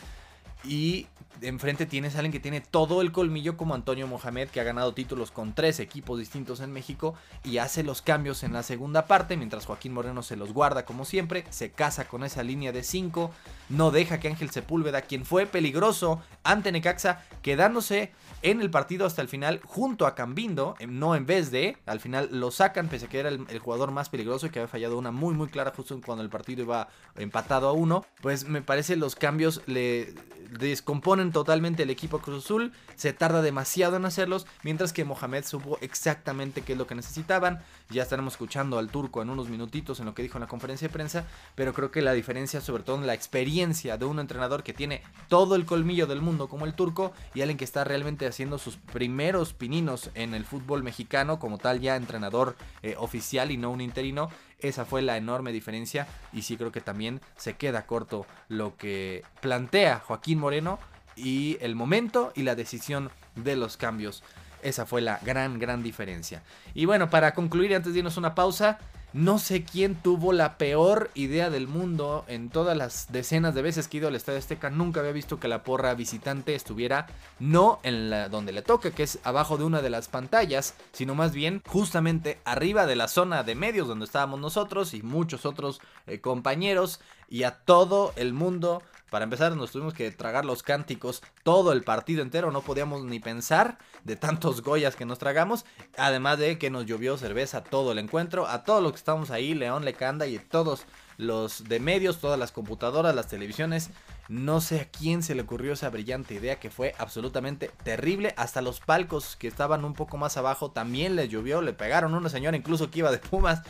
y 0.63 1.07
enfrente 1.41 1.85
tienes 1.85 2.15
a 2.15 2.19
alguien 2.19 2.31
que 2.31 2.39
tiene 2.39 2.61
todo 2.61 3.01
el 3.01 3.11
colmillo 3.11 3.57
como 3.57 3.73
Antonio 3.73 4.07
Mohamed, 4.07 4.49
que 4.49 4.61
ha 4.61 4.63
ganado 4.63 4.93
títulos 4.93 5.31
con 5.31 5.53
tres 5.53 5.79
equipos 5.79 6.19
distintos 6.19 6.61
en 6.61 6.71
México 6.71 7.15
y 7.43 7.57
hace 7.57 7.83
los 7.83 8.01
cambios 8.01 8.43
en 8.43 8.53
la 8.53 8.63
segunda 8.63 9.07
parte, 9.07 9.37
mientras 9.37 9.65
Joaquín 9.65 9.93
Moreno 9.93 10.23
se 10.23 10.37
los 10.37 10.53
guarda 10.53 10.85
como 10.85 11.05
siempre, 11.05 11.45
se 11.49 11.71
casa 11.71 12.07
con 12.07 12.23
esa 12.23 12.43
línea 12.43 12.71
de 12.71 12.83
cinco, 12.83 13.31
no 13.69 13.91
deja 13.91 14.19
que 14.19 14.29
Ángel 14.29 14.51
Sepúlveda, 14.51 15.01
quien 15.01 15.25
fue 15.25 15.45
peligroso 15.45 16.21
ante 16.43 16.71
Necaxa, 16.71 17.23
quedándose 17.41 18.11
en 18.43 18.61
el 18.61 18.69
partido 18.69 19.05
hasta 19.05 19.21
el 19.21 19.29
final 19.29 19.61
junto 19.63 20.05
a 20.05 20.15
Cambindo, 20.15 20.75
em, 20.79 20.99
no 20.99 21.15
en 21.15 21.25
vez 21.25 21.49
de, 21.49 21.77
al 21.85 21.99
final 21.99 22.29
lo 22.31 22.51
sacan 22.51 22.89
pese 22.89 23.05
a 23.05 23.09
que 23.09 23.19
era 23.19 23.29
el, 23.29 23.59
jugador 23.59 23.91
más 23.91 24.09
peligroso 24.09 24.45
y 24.45 24.49
que 24.49 24.59
había 24.59 24.67
fallado 24.67 24.97
una 24.97 25.11
muy 25.11 25.33
muy 25.33 25.47
clara 25.47 25.71
justo 25.75 25.99
cuando 26.05 26.23
el 26.23 26.29
partido 26.29 26.63
iba 26.63 26.89
empatado 27.15 27.69
a 27.69 27.71
uno, 27.71 28.05
pues 28.21 28.45
me 28.47 28.61
parece 28.61 28.97
los 28.97 29.15
cambios 29.15 29.61
le 29.65 30.13
descomponen 30.59 31.31
totalmente 31.31 31.83
el 31.83 31.89
equipo 31.89 32.19
Cruz 32.19 32.45
Azul, 32.45 32.73
se 32.95 33.13
tarda 33.13 33.41
demasiado 33.41 33.95
en 33.95 34.05
hacerlos, 34.05 34.45
mientras 34.63 34.93
que 34.93 35.05
Mohamed 35.05 35.45
supo 35.45 35.77
exactamente 35.81 36.61
qué 36.61 36.73
es 36.73 36.77
lo 36.77 36.85
que 36.85 36.95
necesitaban, 36.95 37.61
ya 37.89 38.03
estaremos 38.03 38.33
escuchando 38.33 38.77
al 38.77 38.89
turco 38.89 39.21
en 39.21 39.29
unos 39.29 39.49
minutitos 39.49 39.99
en 39.99 40.05
lo 40.05 40.13
que 40.13 40.21
dijo 40.21 40.37
en 40.37 40.41
la 40.41 40.47
conferencia 40.47 40.87
de 40.87 40.93
prensa, 40.93 41.25
pero 41.55 41.73
creo 41.73 41.91
que 41.91 42.01
la 42.01 42.13
diferencia 42.13 42.61
sobre 42.61 42.83
todo 42.83 42.97
en 42.97 43.07
la 43.07 43.13
experiencia 43.13 43.97
de 43.97 44.05
un 44.05 44.19
entrenador 44.19 44.63
que 44.63 44.73
tiene 44.73 45.01
todo 45.27 45.55
el 45.55 45.65
colmillo 45.65 46.07
del 46.07 46.21
mundo 46.21 46.49
como 46.49 46.65
el 46.65 46.73
turco 46.73 47.13
y 47.33 47.41
alguien 47.41 47.57
que 47.57 47.65
está 47.65 47.83
realmente 47.83 48.25
haciendo 48.33 48.57
sus 48.57 48.77
primeros 48.77 49.53
pininos 49.53 50.09
en 50.15 50.33
el 50.33 50.43
fútbol 50.43 50.81
mexicano, 50.81 51.37
como 51.37 51.59
tal 51.59 51.79
ya 51.79 51.95
entrenador 51.95 52.55
eh, 52.81 52.95
oficial 52.97 53.51
y 53.51 53.57
no 53.57 53.69
un 53.69 53.79
interino. 53.79 54.29
Esa 54.59 54.85
fue 54.85 55.03
la 55.03 55.17
enorme 55.17 55.51
diferencia 55.51 56.07
y 56.31 56.41
sí 56.41 56.57
creo 56.57 56.71
que 56.71 56.81
también 56.81 57.21
se 57.37 57.55
queda 57.55 57.85
corto 57.85 58.25
lo 58.49 58.75
que 58.75 59.23
plantea 59.39 59.99
Joaquín 59.99 60.39
Moreno 60.39 60.79
y 61.15 61.57
el 61.61 61.75
momento 61.75 62.31
y 62.35 62.41
la 62.41 62.55
decisión 62.55 63.11
de 63.35 63.55
los 63.55 63.77
cambios. 63.77 64.23
Esa 64.63 64.85
fue 64.85 65.01
la 65.01 65.19
gran, 65.21 65.59
gran 65.59 65.83
diferencia. 65.83 66.41
Y 66.73 66.85
bueno, 66.85 67.09
para 67.09 67.33
concluir, 67.33 67.75
antes 67.75 67.93
de 67.93 67.99
irnos 67.99 68.17
una 68.17 68.33
pausa, 68.33 68.79
no 69.13 69.37
sé 69.37 69.63
quién 69.63 69.95
tuvo 69.95 70.33
la 70.33 70.57
peor 70.57 71.11
idea 71.13 71.49
del 71.49 71.67
mundo 71.67 72.25
en 72.27 72.49
todas 72.49 72.75
las 72.75 73.11
decenas 73.11 73.53
de 73.53 73.61
veces 73.61 73.87
que 73.87 73.97
he 73.97 73.99
ido 73.99 74.07
al 74.07 74.15
Estadio 74.15 74.39
Azteca. 74.39 74.69
Nunca 74.69 74.99
había 74.99 75.11
visto 75.11 75.39
que 75.39 75.47
la 75.47 75.63
porra 75.63 75.93
visitante 75.93 76.55
estuviera 76.55 77.07
no 77.39 77.79
en 77.83 78.09
la 78.09 78.29
donde 78.29 78.51
le 78.51 78.63
toca, 78.63 78.91
que 78.91 79.03
es 79.03 79.19
abajo 79.23 79.57
de 79.57 79.65
una 79.65 79.81
de 79.81 79.91
las 79.91 80.07
pantallas, 80.07 80.73
sino 80.91 81.13
más 81.13 81.33
bien 81.33 81.61
justamente 81.67 82.39
arriba 82.43 82.87
de 82.87 82.95
la 82.95 83.07
zona 83.07 83.43
de 83.43 83.55
medios 83.55 83.87
donde 83.87 84.05
estábamos 84.05 84.39
nosotros 84.39 84.93
y 84.93 85.03
muchos 85.03 85.45
otros 85.45 85.79
eh, 86.07 86.19
compañeros 86.19 86.99
y 87.29 87.43
a 87.43 87.51
todo 87.51 88.13
el 88.15 88.33
mundo 88.33 88.81
para 89.13 89.25
empezar, 89.25 89.55
nos 89.55 89.69
tuvimos 89.69 89.93
que 89.93 90.09
tragar 90.09 90.43
los 90.43 90.63
cánticos 90.63 91.21
todo 91.43 91.71
el 91.71 91.83
partido 91.83 92.23
entero, 92.23 92.49
no 92.49 92.61
podíamos 92.61 93.03
ni 93.03 93.19
pensar 93.19 93.77
de 94.03 94.15
tantos 94.15 94.63
Goyas 94.63 94.95
que 94.95 95.05
nos 95.05 95.19
tragamos, 95.19 95.65
además 95.99 96.39
de 96.39 96.57
que 96.57 96.71
nos 96.71 96.87
llovió 96.87 97.15
cerveza 97.15 97.63
todo 97.63 97.91
el 97.91 97.99
encuentro, 97.99 98.47
a 98.47 98.63
todos 98.63 98.81
los 98.81 98.93
que 98.93 98.97
estamos 98.97 99.29
ahí, 99.29 99.53
León 99.53 99.85
Lecanda 99.85 100.25
y 100.25 100.39
todos 100.39 100.85
los 101.17 101.65
de 101.65 101.79
medios, 101.79 102.17
todas 102.17 102.39
las 102.39 102.51
computadoras, 102.51 103.13
las 103.13 103.27
televisiones, 103.27 103.91
no 104.29 104.61
sé 104.61 104.79
a 104.79 104.85
quién 104.89 105.21
se 105.21 105.35
le 105.35 105.43
ocurrió 105.43 105.73
esa 105.73 105.91
brillante 105.91 106.33
idea 106.33 106.59
que 106.59 106.71
fue 106.71 106.95
absolutamente 106.97 107.69
terrible. 107.83 108.33
Hasta 108.35 108.61
los 108.63 108.79
palcos 108.79 109.35
que 109.35 109.47
estaban 109.47 109.83
un 109.85 109.93
poco 109.93 110.17
más 110.17 110.37
abajo 110.37 110.71
también 110.71 111.15
les 111.17 111.29
llovió. 111.29 111.61
Le 111.61 111.73
pegaron 111.73 112.13
una 112.13 112.29
señora 112.29 112.55
incluso 112.55 112.89
que 112.89 112.99
iba 112.99 113.11
de 113.11 113.17
Pumas. 113.17 113.61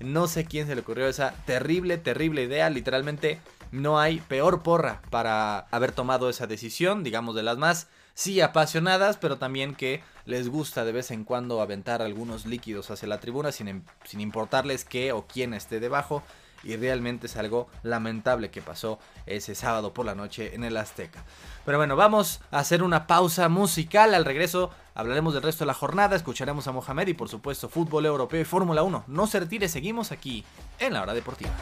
No 0.00 0.28
sé 0.28 0.44
quién 0.44 0.66
se 0.66 0.74
le 0.74 0.82
ocurrió 0.82 1.08
esa 1.08 1.32
terrible, 1.46 1.96
terrible 1.96 2.42
idea. 2.42 2.68
Literalmente 2.68 3.40
no 3.72 3.98
hay 3.98 4.20
peor 4.20 4.62
porra 4.62 5.02
para 5.10 5.60
haber 5.70 5.92
tomado 5.92 6.28
esa 6.28 6.46
decisión, 6.46 7.02
digamos 7.02 7.34
de 7.34 7.42
las 7.42 7.58
más, 7.58 7.88
sí 8.14 8.40
apasionadas, 8.40 9.16
pero 9.16 9.36
también 9.38 9.74
que 9.74 10.02
les 10.24 10.48
gusta 10.48 10.84
de 10.84 10.92
vez 10.92 11.10
en 11.10 11.24
cuando 11.24 11.60
aventar 11.60 12.00
algunos 12.00 12.46
líquidos 12.46 12.90
hacia 12.90 13.08
la 13.08 13.20
tribuna 13.20 13.52
sin, 13.52 13.84
sin 14.04 14.20
importarles 14.20 14.84
qué 14.84 15.12
o 15.12 15.26
quién 15.26 15.54
esté 15.54 15.80
debajo. 15.80 16.22
Y 16.62 16.76
realmente 16.76 17.26
es 17.26 17.36
algo 17.36 17.68
lamentable 17.82 18.50
que 18.50 18.62
pasó 18.62 18.98
ese 19.26 19.54
sábado 19.54 19.92
por 19.92 20.06
la 20.06 20.14
noche 20.14 20.54
en 20.54 20.64
el 20.64 20.78
Azteca. 20.78 21.22
Pero 21.66 21.76
bueno, 21.76 21.94
vamos 21.94 22.40
a 22.50 22.60
hacer 22.60 22.82
una 22.82 23.06
pausa 23.06 23.50
musical. 23.50 24.14
Al 24.14 24.24
regreso 24.24 24.70
hablaremos 24.94 25.34
del 25.34 25.42
resto 25.42 25.64
de 25.64 25.66
la 25.66 25.74
jornada, 25.74 26.16
escucharemos 26.16 26.66
a 26.66 26.72
Mohamed 26.72 27.08
y 27.08 27.14
por 27.14 27.28
supuesto 27.28 27.68
fútbol 27.68 28.06
europeo 28.06 28.40
y 28.40 28.46
Fórmula 28.46 28.82
1. 28.82 29.04
No 29.08 29.26
se 29.26 29.40
retire, 29.40 29.68
seguimos 29.68 30.10
aquí 30.10 30.42
en 30.78 30.94
la 30.94 31.02
hora 31.02 31.12
deportiva. 31.12 31.52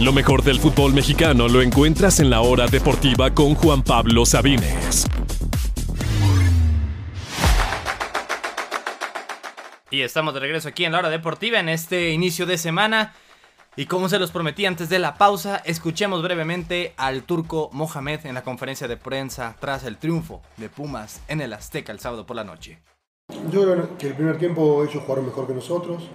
Lo 0.00 0.12
mejor 0.12 0.44
del 0.44 0.60
fútbol 0.60 0.94
mexicano 0.94 1.48
lo 1.48 1.60
encuentras 1.60 2.20
en 2.20 2.30
la 2.30 2.40
hora 2.40 2.68
deportiva 2.68 3.34
con 3.34 3.56
Juan 3.56 3.82
Pablo 3.82 4.24
Sabines. 4.24 5.08
Y 9.90 10.02
estamos 10.02 10.34
de 10.34 10.40
regreso 10.40 10.68
aquí 10.68 10.84
en 10.84 10.92
la 10.92 10.98
hora 10.98 11.10
deportiva 11.10 11.58
en 11.58 11.68
este 11.68 12.10
inicio 12.10 12.46
de 12.46 12.58
semana. 12.58 13.12
Y 13.74 13.86
como 13.86 14.08
se 14.08 14.20
los 14.20 14.30
prometí 14.30 14.66
antes 14.66 14.88
de 14.88 15.00
la 15.00 15.16
pausa, 15.16 15.56
escuchemos 15.64 16.22
brevemente 16.22 16.94
al 16.96 17.24
turco 17.24 17.68
Mohamed 17.72 18.24
en 18.26 18.34
la 18.34 18.44
conferencia 18.44 18.86
de 18.86 18.98
prensa 18.98 19.56
tras 19.58 19.82
el 19.82 19.96
triunfo 19.96 20.42
de 20.58 20.68
Pumas 20.68 21.22
en 21.26 21.40
el 21.40 21.52
Azteca 21.52 21.90
el 21.90 21.98
sábado 21.98 22.24
por 22.24 22.36
la 22.36 22.44
noche. 22.44 22.78
Yo 23.50 23.62
creo 23.62 23.98
que 23.98 24.06
el 24.06 24.14
primer 24.14 24.38
tiempo 24.38 24.84
ellos 24.84 25.02
jugaron 25.02 25.26
mejor 25.26 25.48
que 25.48 25.54
nosotros. 25.54 26.08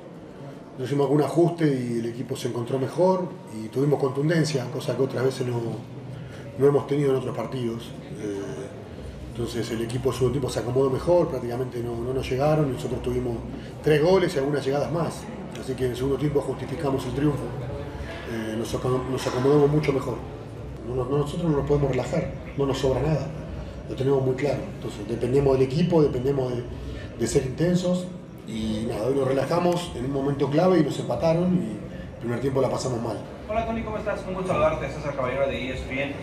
Nos 0.78 0.88
hicimos 0.88 1.06
algún 1.06 1.22
ajuste 1.22 1.66
y 1.68 2.00
el 2.00 2.08
equipo 2.08 2.36
se 2.36 2.48
encontró 2.48 2.80
mejor 2.80 3.28
y 3.56 3.68
tuvimos 3.68 4.00
contundencia, 4.00 4.66
cosa 4.72 4.98
que 4.98 5.04
otras 5.04 5.24
veces 5.24 5.46
no, 5.46 5.60
no 6.58 6.66
hemos 6.66 6.88
tenido 6.88 7.12
en 7.12 7.18
otros 7.18 7.36
partidos. 7.36 7.92
Eh, 8.20 8.40
entonces 9.32 9.70
el 9.70 9.82
equipo 9.84 10.12
su 10.12 10.32
tiempo 10.32 10.50
se 10.50 10.60
acomodó 10.60 10.90
mejor, 10.90 11.28
prácticamente 11.28 11.80
no, 11.82 11.96
no 11.96 12.12
nos 12.12 12.28
llegaron, 12.28 12.74
nosotros 12.74 13.04
tuvimos 13.04 13.38
tres 13.84 14.02
goles 14.02 14.34
y 14.34 14.40
algunas 14.40 14.66
llegadas 14.66 14.92
más. 14.92 15.22
Así 15.62 15.74
que 15.76 15.86
en 15.86 15.92
el 15.92 15.96
segundo 15.96 16.18
tiempo 16.18 16.42
justificamos 16.42 17.06
el 17.06 17.14
triunfo. 17.14 17.44
Eh, 18.32 18.56
nos, 18.58 18.74
acomodamos 19.28 19.70
mucho 19.70 19.94
mejor. 19.94 20.16
nosotros 20.88 21.52
no 21.52 21.58
nos 21.58 21.68
podemos 21.68 21.92
relajar, 21.92 22.32
no 22.58 22.66
nos 22.66 22.80
sobra 22.80 23.00
nada. 23.00 23.28
Lo 23.88 23.96
tenemos 23.96 24.26
muy 24.26 24.34
claro. 24.34 24.62
Entonces 24.76 25.08
dependemos 25.08 25.54
del 25.54 25.68
equipo, 25.68 26.02
dependemos 26.02 26.52
de, 26.52 26.64
de 27.20 27.28
ser 27.28 27.46
intensos 27.46 28.08
y 28.48 28.86
nada, 28.90 29.08
hoy 29.08 29.16
nos 29.16 29.28
relajamos 29.28 29.92
en 29.96 30.06
un 30.06 30.12
momento 30.12 30.50
clave 30.50 30.80
y 30.80 30.84
nos 30.84 31.00
empataron 31.00 31.56
y 31.56 31.72
el 32.14 32.20
primer 32.20 32.40
tiempo 32.42 32.62
la 32.62 32.70
pasamos 32.70 33.02
mal. 33.02 33.18
Hola 33.50 33.66
Tony, 33.66 33.82
¿cómo 33.84 33.98
estás? 33.98 34.24
Un 34.28 34.34
gusto 34.34 34.50
saludarte, 34.50 34.90
César 34.90 35.16
Caballero 35.16 35.48
de 35.48 35.72
ESPN. 35.72 36.14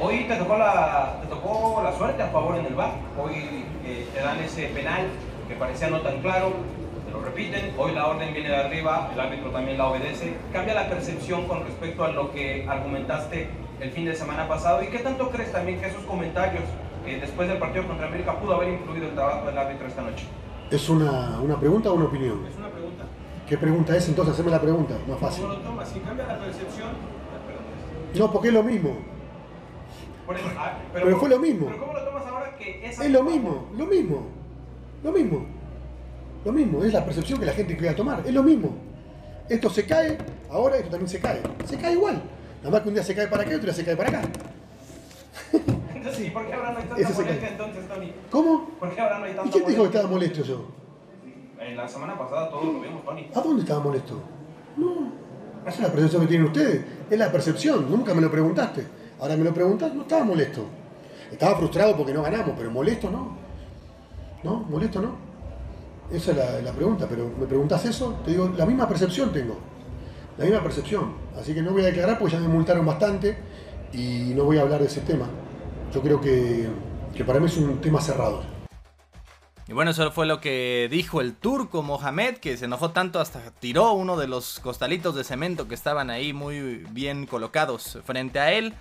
Hoy 0.00 0.24
te 0.24 0.36
tocó 0.36 0.56
la, 0.56 1.18
te 1.22 1.28
tocó 1.28 1.80
la 1.82 1.96
suerte 1.96 2.22
a 2.22 2.28
favor 2.28 2.56
en 2.56 2.66
el 2.66 2.74
bar. 2.74 2.92
Hoy 3.22 3.64
eh, 3.84 4.06
te 4.14 4.20
dan 4.20 4.38
ese 4.40 4.66
penal 4.68 5.06
que 5.48 5.54
parecía 5.54 5.90
no 5.90 6.00
tan 6.00 6.20
claro, 6.20 6.52
te 7.06 7.12
lo 7.12 7.22
repiten. 7.22 7.72
Hoy 7.78 7.92
la 7.92 8.06
orden 8.06 8.32
viene 8.32 8.48
de 8.48 8.56
arriba, 8.56 9.10
el 9.12 9.20
árbitro 9.20 9.50
también 9.50 9.78
la 9.78 9.88
obedece. 9.88 10.34
¿Cambia 10.52 10.74
la 10.74 10.88
percepción 10.88 11.46
con 11.46 11.64
respecto 11.64 12.04
a 12.04 12.08
lo 12.12 12.32
que 12.32 12.66
argumentaste 12.68 13.48
el 13.80 13.90
fin 13.90 14.06
de 14.06 14.14
semana 14.14 14.48
pasado? 14.48 14.82
¿Y 14.82 14.88
qué 14.88 14.98
tanto 14.98 15.30
crees 15.30 15.52
también 15.52 15.80
que 15.80 15.88
esos 15.88 16.04
comentarios 16.04 16.64
eh, 17.06 17.18
después 17.20 17.48
del 17.48 17.58
partido 17.58 17.86
contra 17.86 18.06
América 18.06 18.38
pudo 18.38 18.54
haber 18.54 18.70
influido 18.70 19.06
el 19.06 19.14
trabajo 19.14 19.46
del 19.46 19.58
árbitro 19.58 19.86
esta 19.86 20.02
noche? 20.02 20.26
¿Es 20.70 20.88
una, 20.88 21.40
una 21.40 21.58
pregunta 21.58 21.90
o 21.90 21.94
una 21.94 22.04
opinión? 22.04 22.46
Es 22.46 22.56
una 22.56 22.70
pregunta. 22.70 23.04
¿Qué 23.48 23.58
pregunta 23.58 23.96
es 23.96 24.08
entonces? 24.08 24.34
Haceme 24.34 24.52
la 24.52 24.60
pregunta, 24.60 24.94
más 25.08 25.18
fácil. 25.18 25.42
¿Cómo 25.42 25.54
lo 25.54 25.60
tomas? 25.60 25.88
Si 25.88 25.98
cambia 25.98 26.26
la 26.26 26.38
percepción, 26.38 26.90
No, 28.14 28.32
porque 28.32 28.48
es 28.48 28.54
lo 28.54 28.62
mismo. 28.62 28.96
Ah, 30.56 30.78
pero, 30.92 31.18
fue 31.18 31.28
lo 31.28 31.40
mismo. 31.40 31.66
¿Pero 31.66 31.80
cómo 31.80 31.92
lo 31.92 32.04
tomas 32.04 32.24
ahora 32.26 32.56
que 32.56 32.86
es 32.86 33.00
Es 33.00 33.10
lo 33.10 33.24
mismo, 33.24 33.68
lo 33.76 33.86
mismo. 33.86 34.26
Lo 35.02 35.10
mismo. 35.10 35.46
Lo 36.44 36.52
mismo, 36.52 36.84
es 36.84 36.92
la 36.92 37.04
percepción 37.04 37.40
que 37.40 37.46
la 37.46 37.52
gente 37.52 37.76
quiere 37.76 37.94
tomar. 37.94 38.22
Es 38.24 38.32
lo 38.32 38.44
mismo. 38.44 38.76
Esto 39.48 39.68
se 39.68 39.84
cae, 39.84 40.16
ahora 40.48 40.76
esto 40.76 40.90
también 40.90 41.08
se 41.08 41.18
cae. 41.18 41.42
Se 41.64 41.76
cae 41.76 41.94
igual. 41.94 42.22
Nada 42.58 42.70
más 42.70 42.82
que 42.82 42.88
un 42.88 42.94
día 42.94 43.02
se 43.02 43.14
cae 43.16 43.26
para 43.26 43.42
acá 43.42 43.52
y 43.52 43.54
otro 43.56 43.66
día 43.66 43.74
se 43.74 43.84
cae 43.84 43.96
para 43.96 44.10
acá. 44.10 44.22
Entonces, 46.00 46.32
¿por 46.32 46.46
qué 46.46 46.54
ahora 46.54 46.72
no 46.72 46.78
hay 46.78 46.84
tanta 46.84 47.14
molestia 47.14 47.48
entonces, 47.48 47.88
Tony? 47.88 48.12
¿Cómo? 48.30 48.70
¿Por 48.80 48.94
qué 48.94 49.00
ahora 49.02 49.18
no 49.18 49.24
hay 49.26 49.34
tanta 49.34 49.48
¿Y 49.48 49.52
quién 49.52 49.64
te 49.64 49.70
dijo 49.70 49.82
que 49.82 49.88
estaba 49.88 50.08
molesto 50.08 50.42
yo? 50.42 50.68
En 51.60 51.76
la 51.76 51.86
semana 51.86 52.18
pasada 52.18 52.48
todos 52.48 52.64
lo 52.64 52.80
vimos, 52.80 53.04
Tony. 53.04 53.30
¿A 53.34 53.40
dónde 53.40 53.62
estaba 53.62 53.80
molesto? 53.80 54.14
No. 54.78 55.12
Esa 55.66 55.76
es 55.76 55.80
la 55.80 55.92
percepción 55.92 56.22
que 56.22 56.28
tienen 56.28 56.46
ustedes. 56.46 56.84
Es 57.10 57.18
la 57.18 57.30
percepción. 57.30 57.90
Nunca 57.90 58.14
me 58.14 58.22
lo 58.22 58.30
preguntaste. 58.30 58.86
Ahora 59.20 59.36
me 59.36 59.44
lo 59.44 59.52
preguntas, 59.52 59.94
no 59.94 60.02
estaba 60.02 60.24
molesto. 60.24 60.64
Estaba 61.30 61.56
frustrado 61.56 61.94
porque 61.94 62.14
no 62.14 62.22
ganamos, 62.22 62.54
pero 62.56 62.70
molesto 62.70 63.10
no. 63.10 63.36
¿No? 64.42 64.60
¿Molesto 64.70 65.02
no? 65.02 65.16
Esa 66.10 66.30
es 66.30 66.64
la, 66.64 66.72
pregunta, 66.72 67.06
pero 67.08 67.30
me 67.38 67.46
preguntas 67.46 67.84
eso, 67.84 68.20
te 68.24 68.30
digo, 68.30 68.50
la 68.56 68.64
misma 68.64 68.88
percepción 68.88 69.30
tengo. 69.32 69.58
La 70.38 70.46
misma 70.46 70.62
percepción. 70.62 71.12
Así 71.38 71.52
que 71.52 71.60
no 71.60 71.72
voy 71.72 71.82
a 71.82 71.86
declarar 71.86 72.18
porque 72.18 72.36
ya 72.36 72.40
me 72.40 72.48
multaron 72.48 72.86
bastante 72.86 73.36
y 73.92 74.32
no 74.34 74.44
voy 74.44 74.56
a 74.56 74.62
hablar 74.62 74.80
de 74.80 74.86
ese 74.86 75.02
tema. 75.02 75.26
Yo 75.92 76.00
creo 76.02 76.20
que, 76.20 76.68
que 77.14 77.24
para 77.24 77.40
mí 77.40 77.46
es 77.46 77.56
un 77.56 77.80
tema 77.80 78.00
cerrado. 78.00 78.42
Y 79.70 79.72
bueno, 79.72 79.92
eso 79.92 80.10
fue 80.10 80.26
lo 80.26 80.40
que 80.40 80.88
dijo 80.90 81.20
el 81.20 81.36
turco 81.36 81.84
Mohamed, 81.84 82.38
que 82.38 82.56
se 82.56 82.64
enojó 82.64 82.90
tanto 82.90 83.20
hasta 83.20 83.40
tiró 83.60 83.92
uno 83.92 84.16
de 84.16 84.26
los 84.26 84.58
costalitos 84.58 85.14
de 85.14 85.22
cemento 85.22 85.68
que 85.68 85.76
estaban 85.76 86.10
ahí 86.10 86.32
muy 86.32 86.84
bien 86.90 87.26
colocados 87.26 87.98
frente 88.04 88.40
a 88.40 88.50
él. 88.52 88.74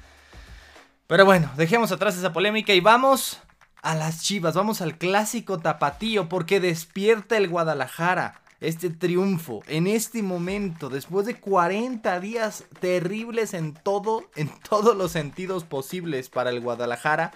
Pero 1.05 1.25
bueno, 1.25 1.51
dejemos 1.57 1.91
atrás 1.91 2.17
esa 2.17 2.33
polémica 2.33 2.73
y 2.73 2.79
vamos 2.79 3.39
a 3.81 3.95
las 3.95 4.23
chivas, 4.23 4.55
vamos 4.55 4.81
al 4.81 4.97
clásico 4.97 5.59
tapatío 5.59 6.27
porque 6.27 6.59
despierta 6.59 7.37
el 7.37 7.49
Guadalajara. 7.49 8.41
Este 8.61 8.89
triunfo 8.89 9.61
en 9.67 9.87
este 9.87 10.21
momento, 10.21 10.89
después 10.89 11.25
de 11.25 11.39
40 11.39 12.19
días 12.19 12.65
terribles 12.79 13.53
en 13.53 13.73
todo, 13.73 14.23
en 14.35 14.49
todos 14.69 14.95
los 14.97 15.11
sentidos 15.11 15.63
posibles 15.63 16.29
para 16.29 16.49
el 16.49 16.59
Guadalajara, 16.59 17.31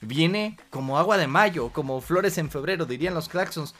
viene 0.00 0.58
como 0.70 0.98
agua 0.98 1.18
de 1.18 1.26
mayo, 1.26 1.70
como 1.72 2.00
flores 2.00 2.38
en 2.38 2.50
febrero, 2.50 2.86
dirían 2.86 3.14
los 3.14 3.28
Claxons 3.28 3.74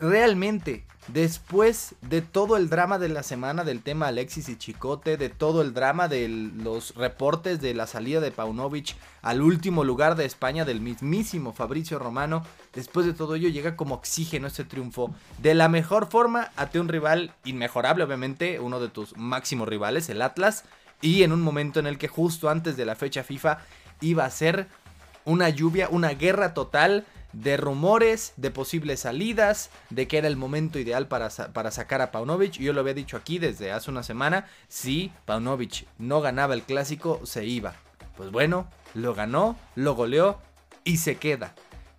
realmente, 0.00 0.84
después 1.08 1.94
de 2.02 2.22
todo 2.22 2.56
el 2.56 2.68
drama 2.68 2.98
de 2.98 3.08
la 3.08 3.22
semana 3.22 3.64
del 3.64 3.82
tema 3.82 4.08
Alexis 4.08 4.48
y 4.48 4.56
Chicote, 4.56 5.16
de 5.16 5.28
todo 5.28 5.62
el 5.62 5.74
drama 5.74 6.08
de 6.08 6.28
los 6.28 6.94
reportes 6.94 7.60
de 7.60 7.74
la 7.74 7.86
salida 7.86 8.20
de 8.20 8.30
Paunovic 8.30 8.96
al 9.22 9.42
último 9.42 9.84
lugar 9.84 10.16
de 10.16 10.24
España 10.24 10.64
del 10.64 10.80
mismísimo 10.80 11.52
Fabricio 11.52 11.98
Romano, 11.98 12.44
después 12.74 13.06
de 13.06 13.12
todo 13.12 13.34
ello 13.34 13.48
llega 13.48 13.76
como 13.76 13.96
oxígeno 13.96 14.46
este 14.46 14.64
triunfo. 14.64 15.14
De 15.38 15.54
la 15.54 15.68
mejor 15.68 16.06
forma 16.06 16.50
ante 16.56 16.80
un 16.80 16.88
rival 16.88 17.32
inmejorable, 17.44 18.04
obviamente, 18.04 18.60
uno 18.60 18.80
de 18.80 18.88
tus 18.88 19.16
máximos 19.16 19.68
rivales, 19.68 20.08
el 20.08 20.22
Atlas, 20.22 20.64
y 21.02 21.22
en 21.22 21.32
un 21.32 21.40
momento 21.40 21.80
en 21.80 21.86
el 21.86 21.98
que 21.98 22.08
justo 22.08 22.48
antes 22.48 22.76
de 22.76 22.84
la 22.84 22.94
fecha 22.94 23.22
FIFA 23.22 23.58
iba 24.00 24.24
a 24.24 24.30
ser 24.30 24.68
una 25.24 25.48
lluvia, 25.48 25.88
una 25.90 26.10
guerra 26.10 26.54
total 26.54 27.04
de 27.32 27.56
rumores, 27.56 28.32
de 28.36 28.50
posibles 28.50 29.00
salidas, 29.00 29.70
de 29.90 30.08
que 30.08 30.18
era 30.18 30.28
el 30.28 30.36
momento 30.36 30.78
ideal 30.78 31.08
para, 31.08 31.28
para, 31.28 31.70
sacar 31.70 32.00
a 32.00 32.10
Paunovic. 32.10 32.52
Yo 32.54 32.72
lo 32.72 32.80
había 32.80 32.94
dicho 32.94 33.16
aquí 33.16 33.38
desde 33.38 33.72
hace 33.72 33.90
una 33.90 34.02
semana, 34.02 34.46
si 34.68 35.12
Paunovic 35.24 35.86
no 35.98 36.20
ganaba 36.20 36.54
el 36.54 36.62
clásico, 36.62 37.20
se 37.24 37.44
iba. 37.44 37.74
Pues 38.16 38.30
bueno, 38.30 38.68
lo 38.94 39.14
ganó, 39.14 39.56
lo 39.74 39.94
goleó 39.94 40.38
y 40.84 40.98
se 40.98 41.16
queda. 41.16 41.54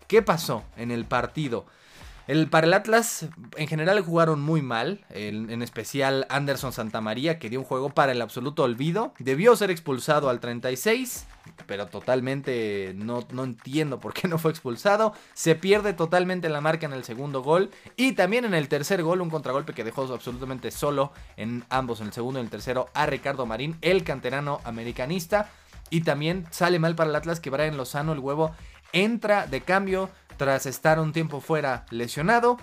¿Qué 0.07 0.21
pasó 0.21 0.63
en 0.75 0.91
el 0.91 1.05
partido? 1.05 1.65
El, 2.27 2.47
para 2.49 2.67
el 2.67 2.73
Atlas, 2.73 3.27
en 3.57 3.67
general 3.67 3.99
jugaron 4.01 4.41
muy 4.41 4.61
mal, 4.61 5.03
en 5.09 5.61
especial 5.61 6.25
Anderson 6.29 6.71
Santamaría, 6.71 7.39
que 7.39 7.49
dio 7.49 7.59
un 7.59 7.65
juego 7.65 7.89
para 7.89 8.11
el 8.11 8.21
absoluto 8.21 8.63
olvido. 8.63 9.13
Debió 9.19 9.55
ser 9.55 9.71
expulsado 9.71 10.29
al 10.29 10.39
36, 10.39 11.25
pero 11.65 11.87
totalmente 11.87 12.93
no, 12.95 13.25
no 13.31 13.43
entiendo 13.43 13.99
por 13.99 14.13
qué 14.13 14.27
no 14.27 14.37
fue 14.37 14.51
expulsado. 14.51 15.13
Se 15.33 15.55
pierde 15.55 15.93
totalmente 15.93 16.49
la 16.49 16.61
marca 16.61 16.85
en 16.85 16.93
el 16.93 17.03
segundo 17.03 17.41
gol 17.41 17.71
y 17.95 18.13
también 18.13 18.45
en 18.45 18.53
el 18.53 18.67
tercer 18.67 19.03
gol, 19.03 19.21
un 19.21 19.29
contragolpe 19.29 19.73
que 19.73 19.83
dejó 19.83 20.03
absolutamente 20.03 20.71
solo 20.71 21.11
en 21.37 21.65
ambos, 21.69 22.01
en 22.01 22.07
el 22.07 22.13
segundo 22.13 22.39
y 22.39 22.43
el 22.43 22.49
tercero, 22.49 22.89
a 22.93 23.05
Ricardo 23.05 23.45
Marín, 23.45 23.77
el 23.81 24.03
canterano 24.03 24.61
americanista. 24.63 25.49
Y 25.89 26.01
también 26.01 26.45
sale 26.51 26.79
mal 26.79 26.95
para 26.95 27.09
el 27.09 27.15
Atlas 27.15 27.41
que 27.41 27.49
Brian 27.49 27.75
Lozano, 27.75 28.13
el 28.13 28.19
huevo, 28.19 28.55
entra 28.93 29.45
de 29.47 29.61
cambio 29.61 30.09
tras 30.41 30.65
estar 30.65 30.99
un 30.99 31.13
tiempo 31.13 31.39
fuera 31.39 31.85
lesionado 31.91 32.57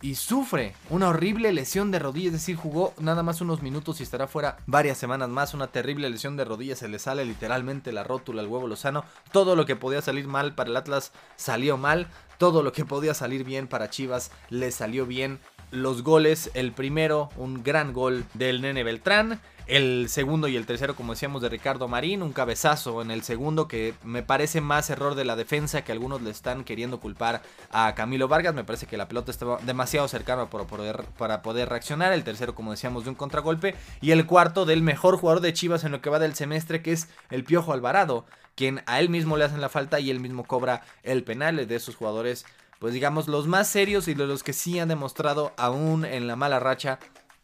y 0.00 0.14
sufre 0.14 0.76
una 0.90 1.08
horrible 1.08 1.52
lesión 1.52 1.90
de 1.90 1.98
rodilla, 1.98 2.28
es 2.28 2.34
decir, 2.34 2.54
jugó 2.54 2.94
nada 3.00 3.24
más 3.24 3.40
unos 3.40 3.62
minutos 3.62 3.98
y 3.98 4.04
estará 4.04 4.28
fuera 4.28 4.58
varias 4.66 4.96
semanas 4.96 5.28
más, 5.28 5.52
una 5.52 5.66
terrible 5.66 6.08
lesión 6.08 6.36
de 6.36 6.44
rodilla, 6.44 6.76
se 6.76 6.86
le 6.86 7.00
sale 7.00 7.24
literalmente 7.24 7.90
la 7.90 8.04
rótula 8.04 8.42
al 8.42 8.46
huevo 8.46 8.68
Lozano, 8.68 9.04
todo 9.32 9.56
lo 9.56 9.66
que 9.66 9.74
podía 9.74 10.02
salir 10.02 10.28
mal 10.28 10.54
para 10.54 10.70
el 10.70 10.76
Atlas 10.76 11.10
salió 11.34 11.76
mal, 11.76 12.06
todo 12.38 12.62
lo 12.62 12.70
que 12.70 12.84
podía 12.84 13.12
salir 13.12 13.42
bien 13.42 13.66
para 13.66 13.90
Chivas 13.90 14.30
le 14.48 14.70
salió 14.70 15.04
bien, 15.04 15.40
los 15.72 16.04
goles, 16.04 16.52
el 16.54 16.70
primero, 16.70 17.30
un 17.36 17.64
gran 17.64 17.92
gol 17.92 18.24
del 18.34 18.62
Nene 18.62 18.84
Beltrán, 18.84 19.40
el 19.66 20.08
segundo 20.08 20.46
y 20.48 20.56
el 20.56 20.66
tercero, 20.66 20.94
como 20.94 21.12
decíamos, 21.12 21.42
de 21.42 21.48
Ricardo 21.48 21.88
Marín. 21.88 22.22
Un 22.22 22.32
cabezazo 22.32 23.02
en 23.02 23.10
el 23.10 23.22
segundo 23.22 23.66
que 23.66 23.94
me 24.04 24.22
parece 24.22 24.60
más 24.60 24.90
error 24.90 25.14
de 25.14 25.24
la 25.24 25.36
defensa 25.36 25.82
que 25.82 25.92
algunos 25.92 26.22
le 26.22 26.30
están 26.30 26.64
queriendo 26.64 27.00
culpar 27.00 27.42
a 27.70 27.94
Camilo 27.94 28.28
Vargas. 28.28 28.54
Me 28.54 28.64
parece 28.64 28.86
que 28.86 28.96
la 28.96 29.08
pelota 29.08 29.30
estaba 29.30 29.58
demasiado 29.58 30.06
cercana 30.08 30.48
para 30.48 30.64
poder, 30.64 31.04
para 31.18 31.42
poder 31.42 31.68
reaccionar. 31.68 32.12
El 32.12 32.24
tercero, 32.24 32.54
como 32.54 32.70
decíamos, 32.70 33.04
de 33.04 33.10
un 33.10 33.16
contragolpe. 33.16 33.74
Y 34.00 34.12
el 34.12 34.26
cuarto 34.26 34.64
del 34.66 34.82
mejor 34.82 35.16
jugador 35.16 35.42
de 35.42 35.52
Chivas 35.52 35.84
en 35.84 35.92
lo 35.92 36.00
que 36.00 36.10
va 36.10 36.18
del 36.18 36.34
semestre, 36.34 36.82
que 36.82 36.92
es 36.92 37.08
el 37.30 37.44
Piojo 37.44 37.72
Alvarado. 37.72 38.24
Quien 38.54 38.82
a 38.86 39.00
él 39.00 39.10
mismo 39.10 39.36
le 39.36 39.44
hacen 39.44 39.60
la 39.60 39.68
falta 39.68 40.00
y 40.00 40.10
él 40.10 40.20
mismo 40.20 40.44
cobra 40.44 40.82
el 41.02 41.24
penal 41.24 41.66
de 41.66 41.74
esos 41.74 41.96
jugadores 41.96 42.46
pues 42.78 42.92
digamos, 42.92 43.26
los 43.26 43.46
más 43.46 43.68
serios 43.68 44.06
y 44.06 44.14
los 44.14 44.42
que 44.42 44.52
sí 44.52 44.78
han 44.78 44.88
demostrado 44.88 45.54
aún 45.56 46.04
en 46.04 46.26
la 46.26 46.36
mala 46.36 46.60
racha 46.60 46.98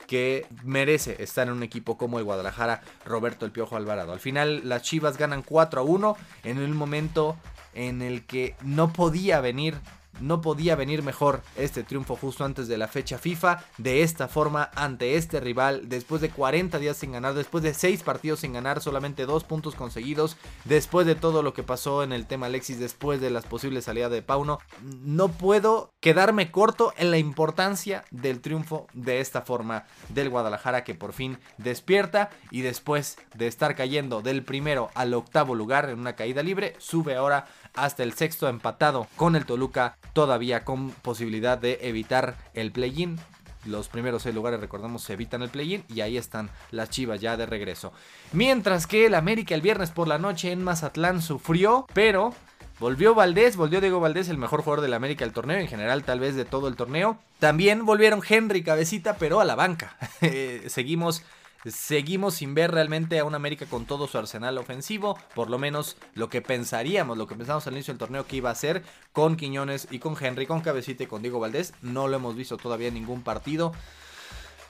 que 0.07 0.47
merece 0.65 1.23
estar 1.23 1.47
en 1.47 1.55
un 1.55 1.63
equipo 1.63 1.97
como 1.97 2.19
el 2.19 2.25
Guadalajara, 2.25 2.83
Roberto 3.05 3.47
el 3.47 3.53
Piojo 3.53 3.77
Alvarado. 3.77 4.13
Al 4.13 4.21
final 4.21 4.69
las 4.69 4.83
Chivas 4.83 5.19
ganan 5.19 5.43
4 5.43 5.81
a 5.81 5.85
1 5.85 6.17
en 6.45 6.59
un 6.59 6.77
momento 6.77 7.37
en 7.75 8.03
el 8.03 8.25
que 8.27 8.55
no 8.63 8.93
podía 8.93 9.41
venir 9.41 9.77
no 10.21 10.41
podía 10.41 10.77
venir 10.77 11.03
mejor 11.03 11.43
este 11.57 11.83
triunfo 11.83 12.17
justo 12.17 12.45
antes 12.45 12.69
de 12.69 12.79
la 12.79 12.89
fecha 12.89 13.19
FIFA, 13.19 13.65
de 13.79 14.03
esta 14.03 14.29
forma 14.29 14.71
ante 14.75 15.17
este 15.17 15.41
rival, 15.41 15.89
después 15.89 16.21
de 16.21 16.31
40 16.31 16.79
días 16.79 16.97
sin 16.97 17.13
ganar, 17.13 17.35
después 17.35 17.65
de 17.65 17.75
6 17.75 18.03
partidos 18.03 18.41
sin 18.41 18.53
ganar, 18.53 18.81
solamente 18.81 19.27
2 19.27 19.45
puntos 19.45 19.75
conseguidos, 19.75 20.37
después 20.65 21.07
de 21.07 21.15
todo 21.15 21.43
lo 21.43 21.55
que 21.55 21.63
pasó 21.63 22.03
en 22.03 22.13
el 22.13 22.27
tema 22.27 22.47
Alexis, 22.47 22.79
después 22.79 23.21
de 23.21 23.31
las 23.31 23.47
posibles 23.47 23.85
salidas 23.85 24.11
de 24.11 24.23
Pauno, 24.23 24.59
no 24.83 25.29
puedo 25.29 25.93
quedarme 26.01 26.51
corto 26.51 26.93
en 26.97 27.11
la 27.11 27.19
importancia 27.19 28.05
del 28.11 28.41
triunfo 28.41 28.87
de 28.93 29.21
esta 29.21 29.43
forma 29.43 29.85
del 30.09 30.31
Guadalajara 30.31 30.85
que 30.85 30.95
por 30.95 31.13
fin 31.13 31.39
despierta 31.59 32.31
y 32.51 32.63
después 32.63 33.19
de 33.35 33.47
estar 33.47 33.75
cayendo 33.75 34.23
del 34.23 34.45
primero 34.45 34.91
al 34.95 35.15
octavo 35.15 35.55
lugar 35.55 35.89
en 35.89 35.99
una 35.99 36.15
caída 36.15 36.43
libre, 36.43 36.75
sube 36.79 37.17
ahora 37.17 37.47
hasta 37.75 38.03
el 38.03 38.13
sexto 38.15 38.49
empatado 38.49 39.07
con 39.17 39.37
el 39.37 39.47
Toluca, 39.47 39.97
todavía 40.13 40.65
con 40.65 40.91
posibilidad 40.91 41.59
de 41.59 41.79
evitar 41.83 42.37
el 42.55 42.73
play-in. 42.73 43.19
Los 43.65 43.89
primeros 43.89 44.23
seis 44.23 44.35
lugares, 44.35 44.61
recordemos, 44.61 45.03
se 45.03 45.13
evitan 45.13 45.43
el 45.43 45.51
play-in 45.51 45.85
y 45.89 46.01
ahí 46.01 46.17
están 46.17 46.51
las 46.71 46.91
chivas 46.91 47.21
ya 47.21 47.37
de 47.37 47.47
regreso. 47.47 47.93
Mientras 48.33 48.87
que 48.87 49.07
el 49.07 49.15
América 49.15 49.55
el 49.55 49.63
viernes 49.63 49.91
por 49.91 50.09
la 50.09 50.19
noche 50.19 50.51
en 50.51 50.65
Mazatlán 50.65 51.23
sufrió, 51.23 51.87
pero 51.95 52.35
Volvió 52.83 53.15
Valdés, 53.15 53.57
volvió 53.57 53.81
Diego 53.81 54.01
Valdés, 54.01 54.29
el 54.29 54.39
mejor 54.39 54.63
jugador 54.63 54.81
del 54.81 54.95
América 54.95 55.25
del 55.25 55.33
torneo, 55.33 55.57
en 55.59 55.69
general 55.69 56.03
tal 56.03 56.19
vez 56.19 56.35
de 56.35 56.45
todo 56.45 56.67
el 56.67 56.75
torneo. 56.75 57.17
También 57.39 57.87
volvieron 57.87 58.23
Henry 58.29 58.65
Cabecita, 58.65 59.19
pero 59.19 59.41
a 59.41 59.45
la 59.45 59.55
banca. 59.55 59.97
seguimos 60.67 61.23
Seguimos 61.65 62.35
sin 62.35 62.55
ver 62.55 62.73
realmente 62.73 63.21
a 63.21 63.25
un 63.25 63.37
América 63.37 63.67
con 63.67 63.87
todo 63.87 64.09
su 64.09 64.19
arsenal 64.19 64.59
ofensivo, 64.59 65.17
por 65.35 65.49
lo 65.49 65.59
menos 65.59 65.97
lo 66.15 66.29
que 66.29 66.43
pensaríamos, 66.43 67.17
lo 67.17 67.29
que 67.29 67.37
pensamos 67.37 67.67
al 67.67 67.75
inicio 67.75 67.95
del 67.95 67.99
torneo 67.99 68.27
que 68.27 68.37
iba 68.37 68.51
a 68.51 68.55
ser 68.55 68.83
con 69.13 69.37
Quiñones 69.37 69.87
y 69.91 70.01
con 70.01 70.17
Henry, 70.21 70.47
con 70.47 70.61
Cabecita 70.61 71.05
y 71.05 71.07
con 71.07 71.23
Diego 71.23 71.39
Valdés. 71.39 71.73
No 71.81 72.09
lo 72.09 72.17
hemos 72.17 72.35
visto 72.35 72.57
todavía 72.57 72.89
en 72.89 72.95
ningún 72.95 73.23
partido. 73.23 73.73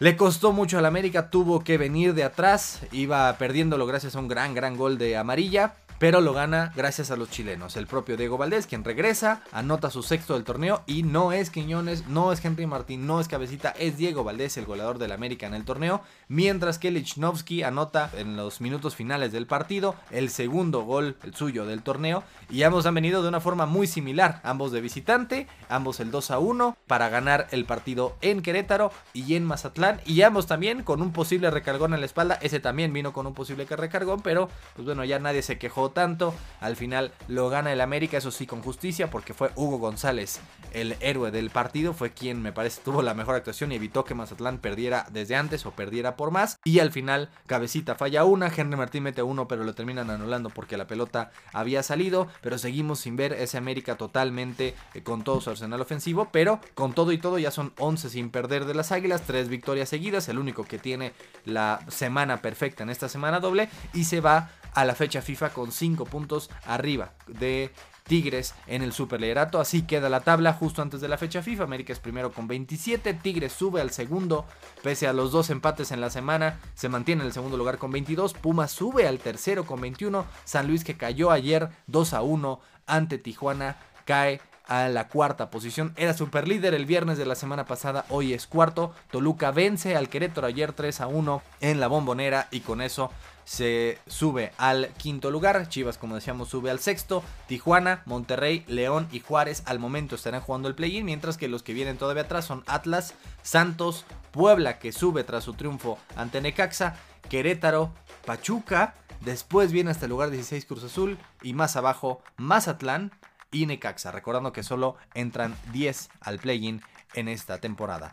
Le 0.00 0.16
costó 0.16 0.52
mucho 0.52 0.78
al 0.78 0.84
América, 0.84 1.30
tuvo 1.30 1.62
que 1.62 1.78
venir 1.78 2.12
de 2.12 2.24
atrás, 2.24 2.80
iba 2.90 3.32
perdiéndolo 3.38 3.86
gracias 3.86 4.16
a 4.16 4.18
un 4.18 4.28
gran, 4.28 4.52
gran 4.52 4.76
gol 4.76 4.98
de 4.98 5.16
amarilla 5.16 5.76
pero 6.02 6.20
lo 6.20 6.32
gana 6.32 6.72
gracias 6.74 7.12
a 7.12 7.16
los 7.16 7.30
chilenos. 7.30 7.76
El 7.76 7.86
propio 7.86 8.16
Diego 8.16 8.36
Valdés, 8.36 8.66
quien 8.66 8.82
regresa, 8.82 9.42
anota 9.52 9.88
su 9.88 10.02
sexto 10.02 10.34
del 10.34 10.42
torneo 10.42 10.82
y 10.84 11.04
no 11.04 11.30
es 11.30 11.48
Quiñones, 11.48 12.08
no 12.08 12.32
es 12.32 12.44
Henry 12.44 12.66
Martín, 12.66 13.06
no 13.06 13.20
es 13.20 13.28
Cabecita, 13.28 13.72
es 13.78 13.98
Diego 13.98 14.24
Valdés, 14.24 14.56
el 14.56 14.66
goleador 14.66 14.98
del 14.98 15.12
América 15.12 15.46
en 15.46 15.54
el 15.54 15.64
torneo, 15.64 16.02
mientras 16.26 16.80
que 16.80 16.90
Lichnowsky 16.90 17.62
anota 17.62 18.10
en 18.16 18.36
los 18.36 18.60
minutos 18.60 18.96
finales 18.96 19.30
del 19.30 19.46
partido 19.46 19.94
el 20.10 20.30
segundo 20.30 20.82
gol, 20.82 21.16
el 21.22 21.36
suyo 21.36 21.66
del 21.66 21.84
torneo, 21.84 22.24
y 22.50 22.64
ambos 22.64 22.84
han 22.86 22.94
venido 22.94 23.22
de 23.22 23.28
una 23.28 23.40
forma 23.40 23.66
muy 23.66 23.86
similar, 23.86 24.40
ambos 24.42 24.72
de 24.72 24.80
visitante, 24.80 25.46
ambos 25.68 26.00
el 26.00 26.10
2 26.10 26.32
a 26.32 26.40
1 26.40 26.76
para 26.88 27.10
ganar 27.10 27.46
el 27.52 27.64
partido 27.64 28.16
en 28.22 28.42
Querétaro 28.42 28.90
y 29.12 29.36
en 29.36 29.44
Mazatlán, 29.44 30.00
y 30.04 30.22
ambos 30.22 30.48
también 30.48 30.82
con 30.82 31.00
un 31.00 31.12
posible 31.12 31.52
recargón 31.52 31.94
en 31.94 32.00
la 32.00 32.06
espalda, 32.06 32.40
ese 32.42 32.58
también 32.58 32.92
vino 32.92 33.12
con 33.12 33.28
un 33.28 33.34
posible 33.34 33.66
recargón, 33.66 34.20
pero 34.20 34.48
pues 34.74 34.84
bueno, 34.84 35.04
ya 35.04 35.20
nadie 35.20 35.42
se 35.42 35.58
quejó 35.58 35.91
tanto. 35.92 36.34
Al 36.60 36.76
final 36.76 37.12
lo 37.28 37.48
gana 37.48 37.72
el 37.72 37.80
América, 37.80 38.18
eso 38.18 38.30
sí, 38.30 38.46
con 38.46 38.62
justicia, 38.62 39.10
porque 39.10 39.34
fue 39.34 39.50
Hugo 39.56 39.78
González 39.78 40.40
el 40.72 40.96
héroe 41.00 41.30
del 41.30 41.50
partido. 41.50 41.92
Fue 41.94 42.12
quien 42.12 42.42
me 42.42 42.52
parece 42.52 42.80
tuvo 42.82 43.02
la 43.02 43.14
mejor 43.14 43.34
actuación 43.34 43.72
y 43.72 43.76
evitó 43.76 44.04
que 44.04 44.14
Mazatlán 44.14 44.58
perdiera 44.58 45.06
desde 45.10 45.36
antes 45.36 45.66
o 45.66 45.72
perdiera 45.72 46.16
por 46.16 46.30
más. 46.30 46.58
Y 46.64 46.80
al 46.80 46.92
final, 46.92 47.30
Cabecita 47.46 47.94
falla 47.94 48.24
una, 48.24 48.52
Henry 48.54 48.76
Martín 48.76 49.04
mete 49.04 49.22
uno, 49.22 49.48
pero 49.48 49.64
lo 49.64 49.74
terminan 49.74 50.10
anulando 50.10 50.50
porque 50.50 50.76
la 50.76 50.86
pelota 50.86 51.30
había 51.52 51.82
salido. 51.82 52.28
Pero 52.40 52.58
seguimos 52.58 53.00
sin 53.00 53.16
ver 53.16 53.32
ese 53.32 53.58
América 53.58 53.96
totalmente 53.96 54.74
eh, 54.94 55.02
con 55.02 55.24
todo 55.24 55.40
su 55.40 55.50
arsenal 55.50 55.80
ofensivo. 55.80 56.28
Pero 56.32 56.60
con 56.74 56.92
todo 56.92 57.12
y 57.12 57.18
todo 57.18 57.38
ya 57.38 57.50
son 57.50 57.72
11 57.78 58.10
sin 58.10 58.30
perder 58.30 58.64
de 58.64 58.74
las 58.74 58.92
Águilas, 58.92 59.22
3 59.26 59.48
victorias 59.48 59.88
seguidas, 59.88 60.28
el 60.28 60.38
único 60.38 60.64
que 60.64 60.78
tiene 60.78 61.12
la 61.44 61.80
semana 61.88 62.38
perfecta 62.38 62.82
en 62.82 62.90
esta 62.90 63.08
semana 63.08 63.40
doble. 63.40 63.68
Y 63.92 64.04
se 64.04 64.20
va 64.20 64.50
a 64.74 64.84
la 64.84 64.94
fecha 64.94 65.22
FIFA 65.22 65.50
con 65.50 65.72
5 65.72 66.04
puntos 66.06 66.50
arriba 66.66 67.12
de 67.26 67.70
Tigres 68.04 68.54
en 68.66 68.82
el 68.82 68.92
Superliderato. 68.92 69.60
Así 69.60 69.82
queda 69.82 70.08
la 70.08 70.20
tabla 70.20 70.52
justo 70.52 70.82
antes 70.82 71.00
de 71.00 71.08
la 71.08 71.18
fecha 71.18 71.42
FIFA. 71.42 71.64
América 71.64 71.92
es 71.92 72.00
primero 72.00 72.32
con 72.32 72.48
27. 72.48 73.14
Tigres 73.14 73.52
sube 73.52 73.80
al 73.80 73.90
segundo. 73.90 74.44
Pese 74.82 75.06
a 75.06 75.12
los 75.12 75.32
dos 75.32 75.50
empates 75.50 75.92
en 75.92 76.00
la 76.00 76.10
semana, 76.10 76.58
se 76.74 76.88
mantiene 76.88 77.22
en 77.22 77.28
el 77.28 77.32
segundo 77.32 77.56
lugar 77.56 77.78
con 77.78 77.90
22. 77.92 78.34
Puma 78.34 78.68
sube 78.68 79.06
al 79.06 79.18
tercero 79.18 79.64
con 79.64 79.80
21. 79.80 80.26
San 80.44 80.66
Luis 80.66 80.84
que 80.84 80.96
cayó 80.96 81.30
ayer 81.30 81.70
2 81.86 82.14
a 82.14 82.22
1 82.22 82.60
ante 82.86 83.18
Tijuana 83.18 83.76
cae 84.04 84.40
a 84.66 84.88
la 84.88 85.08
cuarta 85.08 85.50
posición. 85.50 85.92
Era 85.96 86.14
super 86.14 86.48
líder 86.48 86.74
el 86.74 86.86
viernes 86.86 87.18
de 87.18 87.26
la 87.26 87.34
semana 87.34 87.66
pasada, 87.66 88.04
hoy 88.08 88.32
es 88.32 88.46
cuarto. 88.46 88.94
Toluca 89.10 89.50
vence 89.50 89.96
al 89.96 90.08
Querétaro 90.08 90.46
ayer 90.46 90.72
3 90.72 91.00
a 91.00 91.06
1 91.06 91.42
en 91.60 91.80
la 91.80 91.88
bombonera 91.88 92.48
y 92.50 92.60
con 92.60 92.80
eso 92.80 93.10
se 93.44 93.98
sube 94.06 94.52
al 94.58 94.88
quinto 94.96 95.30
lugar. 95.30 95.68
Chivas, 95.68 95.98
como 95.98 96.14
decíamos, 96.14 96.48
sube 96.48 96.70
al 96.70 96.78
sexto. 96.78 97.22
Tijuana, 97.46 98.02
Monterrey, 98.06 98.64
León 98.68 99.08
y 99.12 99.20
Juárez 99.20 99.62
al 99.66 99.78
momento 99.78 100.14
estarán 100.14 100.40
jugando 100.40 100.68
el 100.68 100.74
play-in, 100.74 101.04
mientras 101.04 101.36
que 101.36 101.48
los 101.48 101.62
que 101.62 101.74
vienen 101.74 101.98
todavía 101.98 102.22
atrás 102.22 102.44
son 102.44 102.62
Atlas, 102.66 103.14
Santos, 103.42 104.04
Puebla, 104.30 104.78
que 104.78 104.92
sube 104.92 105.24
tras 105.24 105.44
su 105.44 105.54
triunfo 105.54 105.98
ante 106.16 106.40
Necaxa, 106.40 106.96
Querétaro, 107.28 107.92
Pachuca. 108.24 108.94
Después 109.20 109.70
viene 109.70 109.90
hasta 109.90 110.06
el 110.06 110.10
lugar 110.10 110.30
16 110.30 110.66
Cruz 110.66 110.82
Azul 110.82 111.16
y 111.42 111.54
más 111.54 111.76
abajo 111.76 112.22
Mazatlán 112.36 113.12
y 113.52 113.66
Necaxa. 113.66 114.10
Recordando 114.10 114.52
que 114.52 114.64
solo 114.64 114.96
entran 115.14 115.54
10 115.72 116.08
al 116.20 116.38
play-in 116.40 116.82
en 117.14 117.28
esta 117.28 117.58
temporada. 117.58 118.10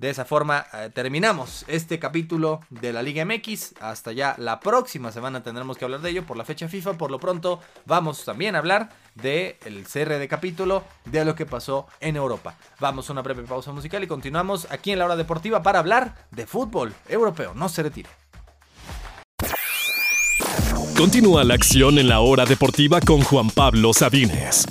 De 0.00 0.08
esa 0.08 0.24
forma 0.24 0.64
eh, 0.72 0.88
terminamos 0.94 1.66
este 1.68 1.98
capítulo 1.98 2.60
de 2.70 2.94
la 2.94 3.02
Liga 3.02 3.22
MX. 3.26 3.74
Hasta 3.80 4.12
ya 4.12 4.34
la 4.38 4.58
próxima 4.58 5.12
semana 5.12 5.42
tendremos 5.42 5.76
que 5.76 5.84
hablar 5.84 6.00
de 6.00 6.08
ello 6.08 6.24
por 6.24 6.38
la 6.38 6.46
fecha 6.46 6.68
FIFA. 6.68 6.94
Por 6.94 7.10
lo 7.10 7.20
pronto 7.20 7.60
vamos 7.84 8.24
también 8.24 8.54
a 8.56 8.60
hablar 8.60 8.88
del 9.14 9.56
el 9.66 9.86
cierre 9.86 10.18
de 10.18 10.26
capítulo 10.26 10.84
de 11.04 11.22
lo 11.26 11.34
que 11.34 11.44
pasó 11.44 11.86
en 12.00 12.16
Europa. 12.16 12.56
Vamos 12.80 13.10
a 13.10 13.12
una 13.12 13.20
breve 13.20 13.42
pausa 13.42 13.72
musical 13.72 14.02
y 14.02 14.06
continuamos 14.06 14.66
aquí 14.70 14.90
en 14.90 15.00
la 15.00 15.04
hora 15.04 15.16
deportiva 15.16 15.62
para 15.62 15.80
hablar 15.80 16.26
de 16.30 16.46
fútbol 16.46 16.94
europeo. 17.06 17.52
No 17.54 17.68
se 17.68 17.82
retire. 17.82 18.08
Continúa 20.96 21.44
la 21.44 21.54
acción 21.54 21.98
en 21.98 22.08
la 22.08 22.20
hora 22.20 22.46
deportiva 22.46 23.00
con 23.00 23.20
Juan 23.20 23.50
Pablo 23.50 23.92
Sabines. 23.92 24.66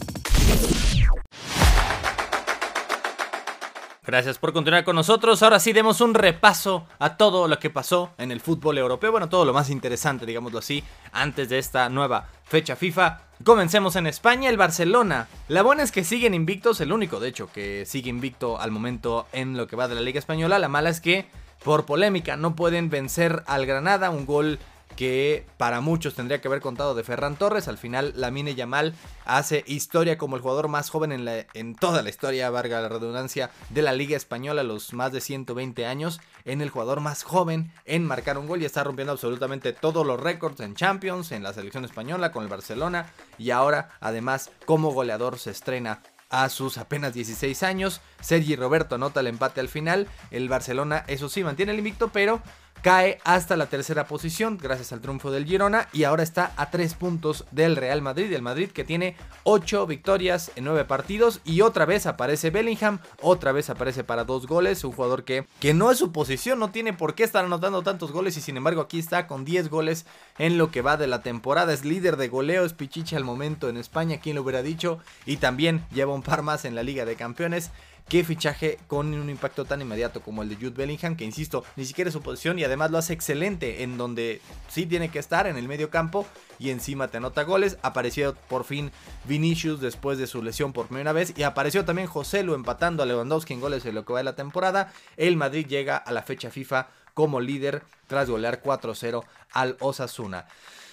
Gracias 4.09 4.39
por 4.39 4.53
continuar 4.53 4.83
con 4.83 4.95
nosotros. 4.95 5.43
Ahora 5.43 5.59
sí, 5.59 5.71
demos 5.71 6.01
un 6.01 6.15
repaso 6.15 6.87
a 6.97 7.15
todo 7.15 7.47
lo 7.47 7.59
que 7.59 7.69
pasó 7.69 8.09
en 8.17 8.31
el 8.31 8.41
fútbol 8.41 8.79
europeo. 8.79 9.11
Bueno, 9.11 9.29
todo 9.29 9.45
lo 9.45 9.53
más 9.53 9.69
interesante, 9.69 10.25
digámoslo 10.25 10.57
así, 10.57 10.83
antes 11.11 11.47
de 11.49 11.59
esta 11.59 11.89
nueva 11.89 12.27
fecha 12.43 12.75
FIFA. 12.75 13.19
Comencemos 13.43 13.95
en 13.97 14.07
España, 14.07 14.49
el 14.49 14.57
Barcelona. 14.57 15.27
La 15.47 15.61
buena 15.61 15.83
es 15.83 15.91
que 15.91 16.03
siguen 16.03 16.33
invictos, 16.33 16.81
el 16.81 16.91
único, 16.91 17.19
de 17.19 17.29
hecho, 17.29 17.51
que 17.53 17.85
sigue 17.85 18.09
invicto 18.09 18.59
al 18.59 18.71
momento 18.71 19.27
en 19.31 19.55
lo 19.55 19.67
que 19.67 19.75
va 19.75 19.87
de 19.87 19.93
la 19.93 20.01
Liga 20.01 20.17
Española. 20.17 20.57
La 20.57 20.69
mala 20.69 20.89
es 20.89 21.01
que, 21.01 21.27
por 21.63 21.85
polémica, 21.85 22.35
no 22.35 22.55
pueden 22.55 22.89
vencer 22.89 23.43
al 23.45 23.67
Granada. 23.67 24.09
Un 24.09 24.25
gol 24.25 24.57
que 24.99 25.45
para 25.55 25.79
muchos 25.79 26.13
tendría 26.13 26.41
que 26.41 26.49
haber 26.49 26.59
contado 26.59 26.93
de 26.93 27.05
Ferran 27.05 27.37
Torres. 27.37 27.69
Al 27.69 27.77
final, 27.77 28.11
Lamine 28.17 28.53
Yamal 28.53 28.93
hace 29.23 29.63
historia 29.65 30.17
como 30.17 30.35
el 30.35 30.41
jugador 30.41 30.67
más 30.67 30.89
joven 30.89 31.13
en, 31.53 31.75
toda 31.75 32.01
la 32.01 32.09
historia, 32.09 32.49
valga 32.49 32.81
la 32.81 32.89
redundancia, 32.89 33.49
de 33.69 33.81
la 33.81 33.93
Liga 33.93 34.17
Española 34.17 34.59
a 34.59 34.65
los 34.65 34.91
más 34.93 35.13
de 35.13 35.21
120 35.21 35.85
años. 35.85 36.19
En 36.43 36.59
el 36.59 36.69
jugador 36.69 36.99
más 36.99 37.23
joven 37.23 37.71
en 37.85 38.05
marcar 38.05 38.37
un 38.37 38.47
gol 38.47 38.61
y 38.61 38.65
está 38.65 38.83
rompiendo 38.83 39.13
absolutamente 39.13 39.71
todos 39.71 40.05
los 40.05 40.19
récords 40.19 40.59
en 40.59 40.75
Champions, 40.75 41.31
en 41.31 41.43
la 41.43 41.53
selección 41.53 41.85
española, 41.85 42.33
con 42.33 42.43
el 42.43 42.49
Barcelona. 42.49 43.09
Y 43.37 43.51
ahora, 43.51 43.91
además, 44.01 44.51
como 44.65 44.91
goleador 44.91 45.39
se 45.39 45.51
estrena 45.51 46.01
a 46.29 46.49
sus 46.49 46.77
apenas 46.77 47.13
16 47.13 47.63
años. 47.63 48.01
Sergi 48.19 48.57
Roberto 48.57 48.95
anota 48.95 49.21
el 49.21 49.27
empate 49.27 49.61
al 49.61 49.69
final. 49.69 50.07
El 50.29 50.49
Barcelona, 50.49 51.03
eso 51.07 51.29
sí, 51.29 51.41
mantiene 51.41 51.71
el 51.71 51.77
invicto, 51.77 52.09
pero 52.09 52.41
cae 52.81 53.19
hasta 53.23 53.57
la 53.57 53.67
tercera 53.67 54.07
posición 54.07 54.57
gracias 54.57 54.91
al 54.91 55.01
triunfo 55.01 55.31
del 55.31 55.45
Girona 55.45 55.87
y 55.91 56.03
ahora 56.03 56.23
está 56.23 56.53
a 56.57 56.69
3 56.69 56.93
puntos 56.95 57.45
del 57.51 57.75
Real 57.75 58.01
Madrid, 58.01 58.31
el 58.31 58.41
Madrid 58.41 58.69
que 58.69 58.83
tiene 58.83 59.15
8 59.43 59.87
victorias 59.87 60.51
en 60.55 60.65
9 60.65 60.85
partidos 60.85 61.41
y 61.43 61.61
otra 61.61 61.85
vez 61.85 62.05
aparece 62.05 62.49
Bellingham, 62.49 62.99
otra 63.21 63.51
vez 63.51 63.69
aparece 63.69 64.03
para 64.03 64.23
2 64.23 64.47
goles, 64.47 64.83
un 64.83 64.91
jugador 64.91 65.23
que, 65.23 65.45
que 65.59 65.73
no 65.73 65.91
es 65.91 65.97
su 65.97 66.11
posición, 66.11 66.59
no 66.59 66.71
tiene 66.71 66.93
por 66.93 67.15
qué 67.15 67.23
estar 67.23 67.43
anotando 67.43 67.81
tantos 67.81 68.11
goles 68.11 68.37
y 68.37 68.41
sin 68.41 68.57
embargo 68.57 68.81
aquí 68.81 68.99
está 68.99 69.27
con 69.27 69.45
10 69.45 69.69
goles 69.69 70.05
en 70.37 70.57
lo 70.57 70.71
que 70.71 70.81
va 70.81 70.97
de 70.97 71.07
la 71.07 71.21
temporada, 71.21 71.73
es 71.73 71.85
líder 71.85 72.17
de 72.17 72.29
goleo, 72.29 72.65
es 72.65 72.73
Pichichi 72.73 73.15
al 73.15 73.23
momento 73.23 73.69
en 73.69 73.77
España, 73.77 74.19
quien 74.19 74.35
lo 74.35 74.43
hubiera 74.43 74.61
dicho, 74.61 74.99
y 75.25 75.37
también 75.37 75.85
lleva 75.91 76.13
un 76.13 76.23
par 76.23 76.41
más 76.43 76.65
en 76.65 76.75
la 76.75 76.83
Liga 76.83 77.05
de 77.05 77.15
Campeones. 77.15 77.71
Qué 78.09 78.23
fichaje 78.23 78.79
con 78.87 79.13
un 79.13 79.29
impacto 79.29 79.65
tan 79.65 79.81
inmediato 79.81 80.21
como 80.21 80.41
el 80.41 80.49
de 80.49 80.55
Jude 80.55 80.71
Bellingham, 80.71 81.15
que 81.15 81.23
insisto, 81.23 81.63
ni 81.75 81.85
siquiera 81.85 82.09
es 82.09 82.13
su 82.13 82.21
posición 82.21 82.57
y 82.57 82.63
además 82.63 82.89
lo 82.89 82.97
hace 82.97 83.13
excelente 83.13 83.83
en 83.83 83.97
donde 83.97 84.41
sí 84.67 84.87
tiene 84.87 85.09
que 85.09 85.19
estar, 85.19 85.45
en 85.45 85.57
el 85.57 85.67
medio 85.67 85.91
campo 85.91 86.25
y 86.57 86.71
encima 86.71 87.07
te 87.07 87.17
anota 87.17 87.43
goles. 87.43 87.77
Apareció 87.83 88.35
por 88.49 88.63
fin 88.63 88.91
Vinicius 89.25 89.79
después 89.79 90.17
de 90.17 90.25
su 90.25 90.41
lesión 90.41 90.73
por 90.73 90.87
primera 90.87 91.13
vez 91.13 91.33
y 91.37 91.43
apareció 91.43 91.85
también 91.85 92.07
José 92.07 92.43
Lu 92.43 92.55
empatando 92.55 93.03
a 93.03 93.05
Lewandowski 93.05 93.53
en 93.53 93.61
goles 93.61 93.85
en 93.85 93.93
lo 93.93 94.03
que 94.03 94.13
va 94.13 94.19
de 94.19 94.25
la 94.25 94.35
temporada. 94.35 94.91
El 95.15 95.37
Madrid 95.37 95.67
llega 95.67 95.95
a 95.95 96.11
la 96.11 96.23
fecha 96.23 96.49
FIFA 96.49 96.87
como 97.13 97.39
líder 97.39 97.83
tras 98.07 98.29
golear 98.29 98.63
4-0 98.63 99.23
al 99.53 99.77
Osasuna. 99.79 100.47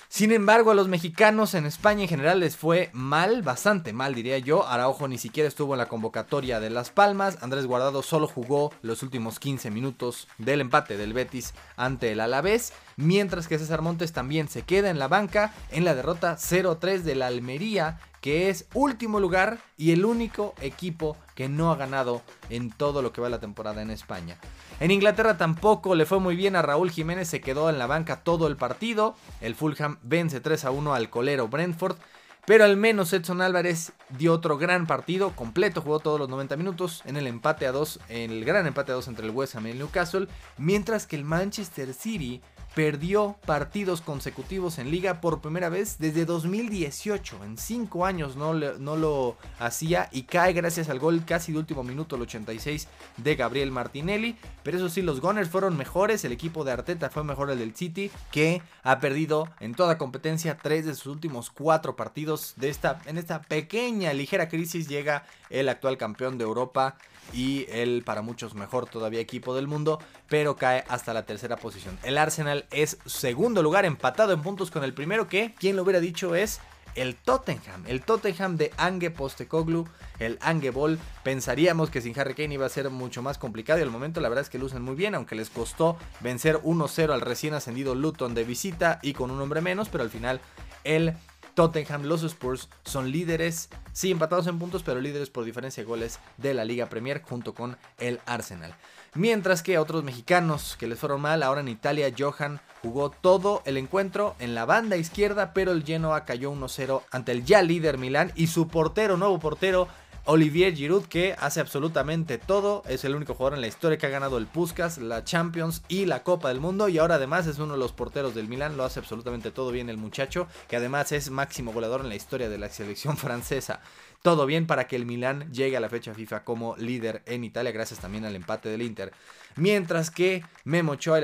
Sin 0.08 0.32
embargo, 0.32 0.70
a 0.70 0.74
los 0.74 0.88
mexicanos 0.88 1.54
en 1.54 1.66
España 1.66 2.02
en 2.02 2.08
general 2.08 2.40
les 2.40 2.56
fue 2.56 2.90
mal, 2.92 3.42
bastante 3.42 3.92
mal 3.92 4.14
diría 4.14 4.38
yo. 4.38 4.66
Araujo 4.66 5.08
ni 5.08 5.18
siquiera 5.18 5.48
estuvo 5.48 5.74
en 5.74 5.78
la 5.78 5.88
convocatoria 5.88 6.60
de 6.60 6.70
Las 6.70 6.90
Palmas. 6.90 7.38
Andrés 7.42 7.66
Guardado 7.66 8.02
solo 8.02 8.28
jugó 8.28 8.72
los 8.82 9.02
últimos 9.02 9.40
15 9.40 9.70
minutos 9.70 10.28
del 10.38 10.60
empate 10.60 10.96
del 10.96 11.12
Betis 11.12 11.54
ante 11.76 12.12
el 12.12 12.20
Alavés. 12.20 12.72
Mientras 12.96 13.48
que 13.48 13.58
César 13.58 13.82
Montes 13.82 14.12
también 14.12 14.48
se 14.48 14.62
queda 14.62 14.90
en 14.90 14.98
la 14.98 15.08
banca 15.08 15.52
en 15.70 15.84
la 15.84 15.94
derrota 15.94 16.36
0-3 16.36 17.02
de 17.02 17.14
la 17.14 17.26
Almería 17.26 17.98
que 18.26 18.48
es 18.50 18.66
último 18.74 19.20
lugar 19.20 19.58
y 19.76 19.92
el 19.92 20.04
único 20.04 20.54
equipo 20.60 21.16
que 21.36 21.48
no 21.48 21.70
ha 21.70 21.76
ganado 21.76 22.22
en 22.50 22.70
todo 22.72 23.00
lo 23.00 23.12
que 23.12 23.20
va 23.20 23.28
la 23.28 23.38
temporada 23.38 23.82
en 23.82 23.90
España. 23.90 24.36
En 24.78 24.90
Inglaterra 24.90 25.38
tampoco 25.38 25.94
le 25.94 26.04
fue 26.04 26.20
muy 26.20 26.36
bien 26.36 26.54
a 26.54 26.60
Raúl 26.62 26.90
Jiménez, 26.90 27.28
se 27.28 27.40
quedó 27.40 27.70
en 27.70 27.78
la 27.78 27.86
banca 27.86 28.20
todo 28.22 28.46
el 28.46 28.56
partido. 28.56 29.16
El 29.40 29.54
Fulham 29.54 29.98
vence 30.02 30.40
3 30.40 30.66
a 30.66 30.70
1 30.70 30.94
al 30.94 31.08
colero 31.08 31.48
Brentford. 31.48 31.96
Pero 32.44 32.64
al 32.64 32.76
menos 32.76 33.12
Edson 33.12 33.40
Álvarez 33.40 33.92
dio 34.10 34.32
otro 34.32 34.56
gran 34.56 34.86
partido, 34.86 35.34
completo, 35.34 35.80
jugó 35.80 35.98
todos 35.98 36.20
los 36.20 36.28
90 36.28 36.56
minutos 36.56 37.02
en 37.04 37.16
el 37.16 37.26
empate 37.26 37.66
a 37.66 37.72
2, 37.72 38.00
en 38.08 38.30
el 38.30 38.44
gran 38.44 38.68
empate 38.68 38.92
a 38.92 38.94
2 38.94 39.08
entre 39.08 39.26
el 39.26 39.32
West 39.32 39.56
Ham 39.56 39.66
y 39.66 39.70
el 39.70 39.78
Newcastle, 39.78 40.28
mientras 40.56 41.08
que 41.08 41.16
el 41.16 41.24
Manchester 41.24 41.92
City 41.92 42.40
perdió 42.76 43.36
partidos 43.46 44.02
consecutivos 44.02 44.78
en 44.78 44.90
liga 44.90 45.22
por 45.22 45.40
primera 45.40 45.70
vez 45.70 45.96
desde 45.98 46.26
2018. 46.26 47.42
En 47.42 47.56
5 47.56 48.04
años 48.04 48.36
no, 48.36 48.52
no, 48.52 48.96
lo 48.96 49.38
hacía 49.58 50.10
y 50.12 50.24
cae 50.24 50.52
gracias 50.52 50.90
al 50.90 50.98
gol 50.98 51.24
casi 51.24 51.52
de 51.52 51.58
último 51.58 51.82
minuto, 51.82 52.16
el 52.16 52.22
86 52.22 52.86
de 53.16 53.34
Gabriel 53.34 53.70
Martinelli. 53.70 54.36
Pero 54.62 54.76
eso 54.76 54.90
sí, 54.90 55.00
los 55.00 55.22
Gunners 55.22 55.48
fueron 55.48 55.74
mejores. 55.78 56.22
El 56.26 56.32
equipo 56.32 56.64
de 56.64 56.72
Arteta 56.72 57.08
fue 57.08 57.24
mejor 57.24 57.50
el 57.50 57.60
del 57.60 57.74
City, 57.74 58.10
que 58.30 58.60
ha 58.82 59.00
perdido 59.00 59.48
en 59.60 59.74
toda 59.74 59.96
competencia 59.96 60.58
3 60.58 60.84
de 60.84 60.94
sus 60.94 61.06
últimos 61.06 61.48
4 61.48 61.96
partidos. 61.96 62.52
De 62.56 62.68
esta, 62.68 63.00
en 63.06 63.16
esta 63.16 63.40
pequeña, 63.40 64.12
ligera 64.12 64.50
crisis 64.50 64.86
llega 64.86 65.24
el 65.48 65.70
actual 65.70 65.96
campeón 65.96 66.36
de 66.36 66.44
Europa 66.44 66.98
y 67.32 67.66
el 67.70 68.02
para 68.04 68.22
muchos 68.22 68.54
mejor 68.54 68.88
todavía 68.88 69.20
equipo 69.20 69.54
del 69.54 69.66
mundo, 69.66 69.98
pero 70.28 70.56
cae 70.56 70.84
hasta 70.88 71.14
la 71.14 71.24
tercera 71.24 71.56
posición. 71.56 71.98
El 72.02 72.18
Arsenal 72.18 72.66
es 72.70 72.98
segundo 73.06 73.62
lugar, 73.62 73.84
empatado 73.84 74.32
en 74.32 74.42
puntos 74.42 74.70
con 74.70 74.84
el 74.84 74.94
primero 74.94 75.28
que, 75.28 75.54
quien 75.58 75.76
lo 75.76 75.82
hubiera 75.82 76.00
dicho, 76.00 76.34
es 76.34 76.60
el 76.96 77.14
Tottenham. 77.14 77.84
El 77.86 78.02
Tottenham 78.02 78.56
de 78.56 78.72
Ange 78.76 79.10
Postecoglou, 79.10 79.86
el 80.18 80.38
Ange 80.40 80.70
Ball. 80.70 80.98
Pensaríamos 81.22 81.90
que 81.90 82.00
sin 82.00 82.18
Harry 82.18 82.34
Kane 82.34 82.54
iba 82.54 82.66
a 82.66 82.70
ser 82.70 82.90
mucho 82.90 83.22
más 83.22 83.38
complicado 83.38 83.78
y 83.78 83.82
al 83.82 83.90
momento 83.90 84.20
la 84.20 84.28
verdad 84.28 84.44
es 84.44 84.50
que 84.50 84.58
lucen 84.58 84.82
muy 84.82 84.94
bien, 84.94 85.14
aunque 85.14 85.34
les 85.36 85.50
costó 85.50 85.96
vencer 86.20 86.56
1-0 86.62 87.12
al 87.12 87.20
recién 87.20 87.54
ascendido 87.54 87.94
Luton 87.94 88.34
de 88.34 88.44
visita 88.44 88.98
y 89.02 89.12
con 89.12 89.30
un 89.30 89.40
hombre 89.40 89.60
menos, 89.60 89.88
pero 89.88 90.02
al 90.02 90.10
final 90.10 90.40
el 90.84 91.14
Tottenham, 91.56 92.02
los 92.02 92.22
Spurs 92.22 92.68
son 92.84 93.10
líderes, 93.10 93.70
sí 93.94 94.10
empatados 94.10 94.46
en 94.46 94.58
puntos, 94.58 94.82
pero 94.82 95.00
líderes 95.00 95.30
por 95.30 95.46
diferencia 95.46 95.82
de 95.82 95.88
goles 95.88 96.20
de 96.36 96.52
la 96.52 96.66
Liga 96.66 96.90
Premier 96.90 97.22
junto 97.22 97.54
con 97.54 97.78
el 97.98 98.20
Arsenal. 98.26 98.74
Mientras 99.14 99.62
que 99.62 99.76
a 99.76 99.80
otros 99.80 100.04
mexicanos 100.04 100.76
que 100.78 100.86
les 100.86 100.98
fueron 100.98 101.22
mal, 101.22 101.42
ahora 101.42 101.62
en 101.62 101.68
Italia 101.68 102.12
Johan 102.16 102.60
jugó 102.82 103.10
todo 103.10 103.62
el 103.64 103.78
encuentro 103.78 104.36
en 104.38 104.54
la 104.54 104.66
banda 104.66 104.98
izquierda, 104.98 105.54
pero 105.54 105.72
el 105.72 105.82
Genoa 105.82 106.26
cayó 106.26 106.52
1-0 106.52 107.00
ante 107.10 107.32
el 107.32 107.46
ya 107.46 107.62
líder 107.62 107.96
Milán 107.96 108.32
y 108.36 108.48
su 108.48 108.68
portero, 108.68 109.16
nuevo 109.16 109.38
portero, 109.38 109.88
Olivier 110.28 110.74
Giroud 110.74 111.04
que 111.04 111.36
hace 111.38 111.60
absolutamente 111.60 112.36
todo, 112.36 112.82
es 112.88 113.04
el 113.04 113.14
único 113.14 113.34
jugador 113.34 113.54
en 113.54 113.60
la 113.60 113.68
historia 113.68 113.96
que 113.96 114.06
ha 114.06 114.10
ganado 114.10 114.38
el 114.38 114.46
Puskas, 114.46 114.98
la 114.98 115.22
Champions 115.22 115.82
y 115.86 116.04
la 116.04 116.24
Copa 116.24 116.48
del 116.48 116.58
Mundo 116.58 116.88
y 116.88 116.98
ahora 116.98 117.14
además 117.14 117.46
es 117.46 117.60
uno 117.60 117.74
de 117.74 117.78
los 117.78 117.92
porteros 117.92 118.34
del 118.34 118.48
Milan, 118.48 118.76
lo 118.76 118.84
hace 118.84 118.98
absolutamente 118.98 119.52
todo 119.52 119.70
bien 119.70 119.88
el 119.88 119.98
muchacho, 119.98 120.48
que 120.66 120.76
además 120.76 121.12
es 121.12 121.30
máximo 121.30 121.72
goleador 121.72 122.00
en 122.00 122.08
la 122.08 122.16
historia 122.16 122.48
de 122.48 122.58
la 122.58 122.68
selección 122.68 123.16
francesa. 123.16 123.80
Todo 124.22 124.46
bien 124.46 124.66
para 124.66 124.88
que 124.88 124.96
el 124.96 125.06
Milan 125.06 125.52
llegue 125.52 125.76
a 125.76 125.80
la 125.80 125.88
fecha 125.88 126.12
FIFA 126.12 126.42
como 126.42 126.76
líder 126.76 127.22
en 127.26 127.44
Italia 127.44 127.70
gracias 127.70 128.00
también 128.00 128.24
al 128.24 128.34
empate 128.34 128.68
del 128.68 128.82
Inter. 128.82 129.12
Mientras 129.54 130.10
que 130.10 130.42
Memo 130.64 130.92
Ochoa 130.92 131.20
y 131.20 131.22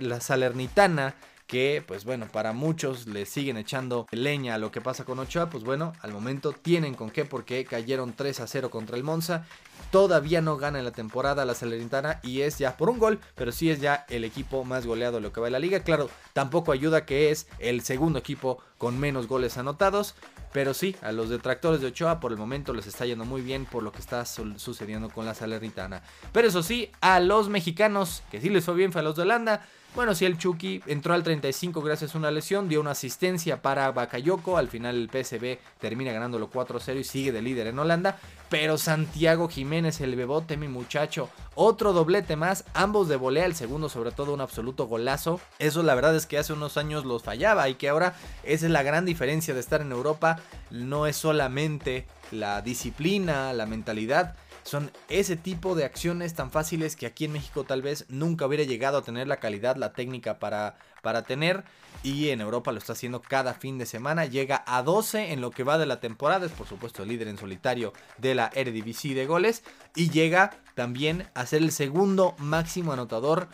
la 0.00 0.20
Salernitana 0.20 1.14
que 1.46 1.82
pues 1.86 2.04
bueno, 2.04 2.26
para 2.30 2.52
muchos 2.52 3.06
le 3.06 3.26
siguen 3.26 3.56
echando 3.56 4.06
leña 4.10 4.54
a 4.54 4.58
lo 4.58 4.70
que 4.70 4.80
pasa 4.80 5.04
con 5.04 5.18
Ochoa, 5.18 5.48
pues 5.48 5.64
bueno, 5.64 5.92
al 6.02 6.12
momento 6.12 6.52
tienen 6.52 6.94
con 6.94 7.10
qué 7.10 7.24
porque 7.24 7.64
cayeron 7.64 8.14
3 8.14 8.40
a 8.40 8.46
0 8.46 8.70
contra 8.70 8.96
el 8.96 9.04
Monza. 9.04 9.46
Todavía 9.90 10.40
no 10.40 10.56
gana 10.56 10.78
en 10.78 10.84
la 10.84 10.90
temporada 10.90 11.44
la 11.44 11.54
Salernitana 11.54 12.20
y 12.22 12.40
es 12.40 12.58
ya 12.58 12.76
por 12.76 12.90
un 12.90 12.98
gol, 12.98 13.20
pero 13.34 13.52
sí 13.52 13.70
es 13.70 13.80
ya 13.80 14.04
el 14.08 14.24
equipo 14.24 14.64
más 14.64 14.86
goleado 14.86 15.16
de 15.16 15.22
lo 15.22 15.32
que 15.32 15.40
va 15.40 15.46
de 15.46 15.52
la 15.52 15.58
liga. 15.58 15.80
Claro, 15.80 16.10
tampoco 16.32 16.72
ayuda 16.72 17.06
que 17.06 17.30
es 17.30 17.46
el 17.58 17.82
segundo 17.82 18.18
equipo 18.18 18.58
con 18.78 18.98
menos 18.98 19.26
goles 19.26 19.56
anotados, 19.56 20.14
pero 20.52 20.74
sí, 20.74 20.96
a 21.02 21.12
los 21.12 21.28
detractores 21.28 21.80
de 21.80 21.88
Ochoa 21.88 22.20
por 22.20 22.32
el 22.32 22.38
momento 22.38 22.72
les 22.72 22.86
está 22.86 23.06
yendo 23.06 23.24
muy 23.24 23.42
bien 23.42 23.64
por 23.64 23.82
lo 23.82 23.92
que 23.92 24.00
está 24.00 24.24
sucediendo 24.24 25.08
con 25.10 25.24
la 25.24 25.34
Salernitana. 25.34 26.02
Pero 26.32 26.48
eso 26.48 26.62
sí, 26.62 26.90
a 27.00 27.20
los 27.20 27.48
mexicanos, 27.48 28.22
que 28.30 28.40
sí 28.40 28.48
les 28.48 28.64
fue 28.64 28.74
bien, 28.74 28.92
fue 28.92 29.02
los 29.02 29.16
de 29.16 29.22
Holanda, 29.22 29.66
bueno, 29.96 30.14
sí, 30.14 30.26
el 30.26 30.36
Chucky 30.36 30.82
entró 30.86 31.14
al 31.14 31.22
35 31.22 31.80
gracias 31.80 32.14
a 32.14 32.18
una 32.18 32.30
lesión, 32.30 32.68
dio 32.68 32.82
una 32.82 32.90
asistencia 32.90 33.62
para 33.62 33.90
Bakayoko. 33.90 34.58
Al 34.58 34.68
final 34.68 34.94
el 34.94 35.08
PSB 35.08 35.58
termina 35.80 36.12
ganándolo 36.12 36.50
4-0 36.50 37.00
y 37.00 37.04
sigue 37.04 37.32
de 37.32 37.40
líder 37.40 37.68
en 37.68 37.78
Holanda. 37.78 38.18
Pero 38.50 38.76
Santiago 38.76 39.48
Jiménez, 39.48 40.02
el 40.02 40.14
bebote, 40.14 40.58
mi 40.58 40.68
muchacho, 40.68 41.30
otro 41.54 41.94
doblete 41.94 42.36
más, 42.36 42.64
ambos 42.74 43.08
de 43.08 43.16
volea, 43.16 43.46
el 43.46 43.54
segundo 43.54 43.88
sobre 43.88 44.12
todo 44.12 44.34
un 44.34 44.42
absoluto 44.42 44.86
golazo. 44.86 45.40
Eso 45.58 45.82
la 45.82 45.94
verdad 45.94 46.14
es 46.14 46.26
que 46.26 46.36
hace 46.36 46.52
unos 46.52 46.76
años 46.76 47.06
los 47.06 47.22
fallaba 47.22 47.66
y 47.70 47.76
que 47.76 47.88
ahora 47.88 48.14
esa 48.44 48.66
es 48.66 48.72
la 48.72 48.82
gran 48.82 49.06
diferencia 49.06 49.54
de 49.54 49.60
estar 49.60 49.80
en 49.80 49.92
Europa. 49.92 50.40
No 50.70 51.06
es 51.06 51.16
solamente 51.16 52.06
la 52.30 52.60
disciplina, 52.60 53.54
la 53.54 53.64
mentalidad, 53.64 54.36
son 54.66 54.90
ese 55.08 55.36
tipo 55.36 55.76
de 55.76 55.84
acciones 55.84 56.34
tan 56.34 56.50
fáciles 56.50 56.96
que 56.96 57.06
aquí 57.06 57.24
en 57.24 57.32
México 57.32 57.62
tal 57.62 57.82
vez 57.82 58.04
nunca 58.08 58.46
hubiera 58.46 58.64
llegado 58.64 58.98
a 58.98 59.02
tener 59.02 59.28
la 59.28 59.36
calidad, 59.36 59.76
la 59.76 59.92
técnica 59.92 60.40
para, 60.40 60.76
para 61.02 61.22
tener. 61.22 61.64
Y 62.02 62.30
en 62.30 62.40
Europa 62.40 62.72
lo 62.72 62.78
está 62.78 62.92
haciendo 62.92 63.22
cada 63.22 63.54
fin 63.54 63.78
de 63.78 63.86
semana. 63.86 64.26
Llega 64.26 64.64
a 64.66 64.82
12 64.82 65.32
en 65.32 65.40
lo 65.40 65.52
que 65.52 65.62
va 65.62 65.78
de 65.78 65.86
la 65.86 66.00
temporada. 66.00 66.46
Es 66.46 66.52
por 66.52 66.66
supuesto 66.66 67.04
el 67.04 67.10
líder 67.10 67.28
en 67.28 67.38
solitario 67.38 67.92
de 68.18 68.34
la 68.34 68.50
Eredivisie 68.54 69.14
de 69.14 69.26
goles. 69.26 69.62
Y 69.94 70.10
llega 70.10 70.58
también 70.74 71.28
a 71.34 71.46
ser 71.46 71.62
el 71.62 71.70
segundo 71.70 72.34
máximo 72.38 72.92
anotador 72.92 73.48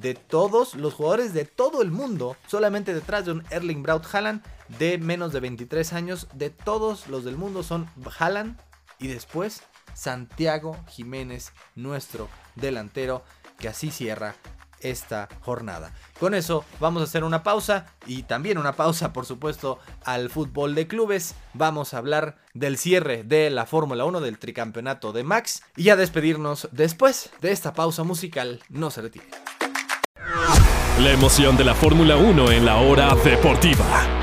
de 0.00 0.14
todos 0.14 0.74
los 0.74 0.92
jugadores 0.92 1.32
de 1.32 1.44
todo 1.44 1.82
el 1.82 1.92
mundo, 1.92 2.36
solamente 2.46 2.92
detrás 2.92 3.24
de 3.24 3.32
un 3.32 3.44
Erling 3.50 3.82
Braut 3.82 4.04
Haaland 4.12 4.42
de 4.78 4.98
menos 4.98 5.32
de 5.32 5.40
23 5.40 5.92
años, 5.94 6.26
de 6.34 6.50
todos 6.50 7.06
los 7.06 7.24
del 7.24 7.38
mundo 7.38 7.62
son 7.62 7.88
Haaland 8.18 8.60
y 8.98 9.06
después 9.06 9.62
Santiago 9.98 10.76
Jiménez, 10.88 11.52
nuestro 11.74 12.28
delantero, 12.54 13.24
que 13.58 13.66
así 13.66 13.90
cierra 13.90 14.36
esta 14.78 15.28
jornada. 15.40 15.92
Con 16.20 16.34
eso 16.34 16.64
vamos 16.78 17.00
a 17.00 17.04
hacer 17.04 17.24
una 17.24 17.42
pausa 17.42 17.86
y 18.06 18.22
también 18.22 18.58
una 18.58 18.74
pausa 18.74 19.12
por 19.12 19.26
supuesto 19.26 19.80
al 20.04 20.30
fútbol 20.30 20.76
de 20.76 20.86
clubes. 20.86 21.34
Vamos 21.52 21.94
a 21.94 21.98
hablar 21.98 22.38
del 22.54 22.78
cierre 22.78 23.24
de 23.24 23.50
la 23.50 23.66
Fórmula 23.66 24.04
1 24.04 24.20
del 24.20 24.38
tricampeonato 24.38 25.12
de 25.12 25.24
Max 25.24 25.64
y 25.74 25.88
a 25.88 25.96
despedirnos 25.96 26.68
después 26.70 27.30
de 27.40 27.50
esta 27.50 27.72
pausa 27.72 28.04
musical. 28.04 28.60
No 28.68 28.92
se 28.92 29.02
retire. 29.02 29.26
La 31.00 31.10
emoción 31.10 31.56
de 31.56 31.64
la 31.64 31.74
Fórmula 31.74 32.16
1 32.16 32.52
en 32.52 32.64
la 32.64 32.76
hora 32.76 33.16
deportiva. 33.16 34.17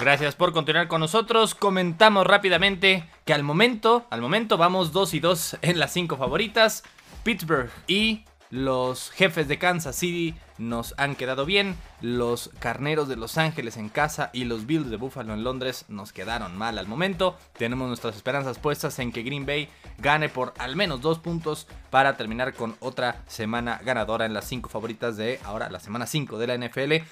Gracias 0.00 0.34
por 0.34 0.54
continuar 0.54 0.88
con 0.88 1.02
nosotros. 1.02 1.54
Comentamos 1.54 2.26
rápidamente 2.26 3.04
que 3.26 3.34
al 3.34 3.42
momento, 3.42 4.06
al 4.08 4.22
momento 4.22 4.56
vamos 4.56 4.92
2 4.92 5.12
y 5.12 5.20
2 5.20 5.58
en 5.60 5.78
las 5.78 5.92
5 5.92 6.16
favoritas. 6.16 6.84
Pittsburgh 7.22 7.68
y 7.86 8.24
los 8.48 9.10
jefes 9.10 9.46
de 9.46 9.58
Kansas 9.58 9.94
City 9.94 10.34
nos 10.56 10.94
han 10.96 11.16
quedado 11.16 11.44
bien. 11.44 11.76
Los 12.00 12.50
carneros 12.60 13.08
de 13.08 13.16
Los 13.16 13.36
Ángeles 13.36 13.76
en 13.76 13.90
casa 13.90 14.30
y 14.32 14.44
los 14.44 14.64
Bills 14.64 14.88
de 14.88 14.96
Buffalo 14.96 15.34
en 15.34 15.44
Londres 15.44 15.84
nos 15.88 16.14
quedaron 16.14 16.56
mal 16.56 16.78
al 16.78 16.86
momento. 16.86 17.36
Tenemos 17.58 17.86
nuestras 17.86 18.16
esperanzas 18.16 18.58
puestas 18.58 18.98
en 19.00 19.12
que 19.12 19.22
Green 19.22 19.44
Bay 19.44 19.68
gane 19.98 20.30
por 20.30 20.54
al 20.56 20.76
menos 20.76 21.02
dos 21.02 21.18
puntos 21.18 21.68
para 21.90 22.16
terminar 22.16 22.54
con 22.54 22.74
otra 22.80 23.22
semana 23.26 23.78
ganadora 23.84 24.24
en 24.24 24.32
las 24.32 24.46
5 24.46 24.70
favoritas 24.70 25.18
de 25.18 25.38
ahora 25.44 25.68
la 25.68 25.78
semana 25.78 26.06
5 26.06 26.38
de 26.38 26.46
la 26.46 26.56
NFL. 26.56 27.04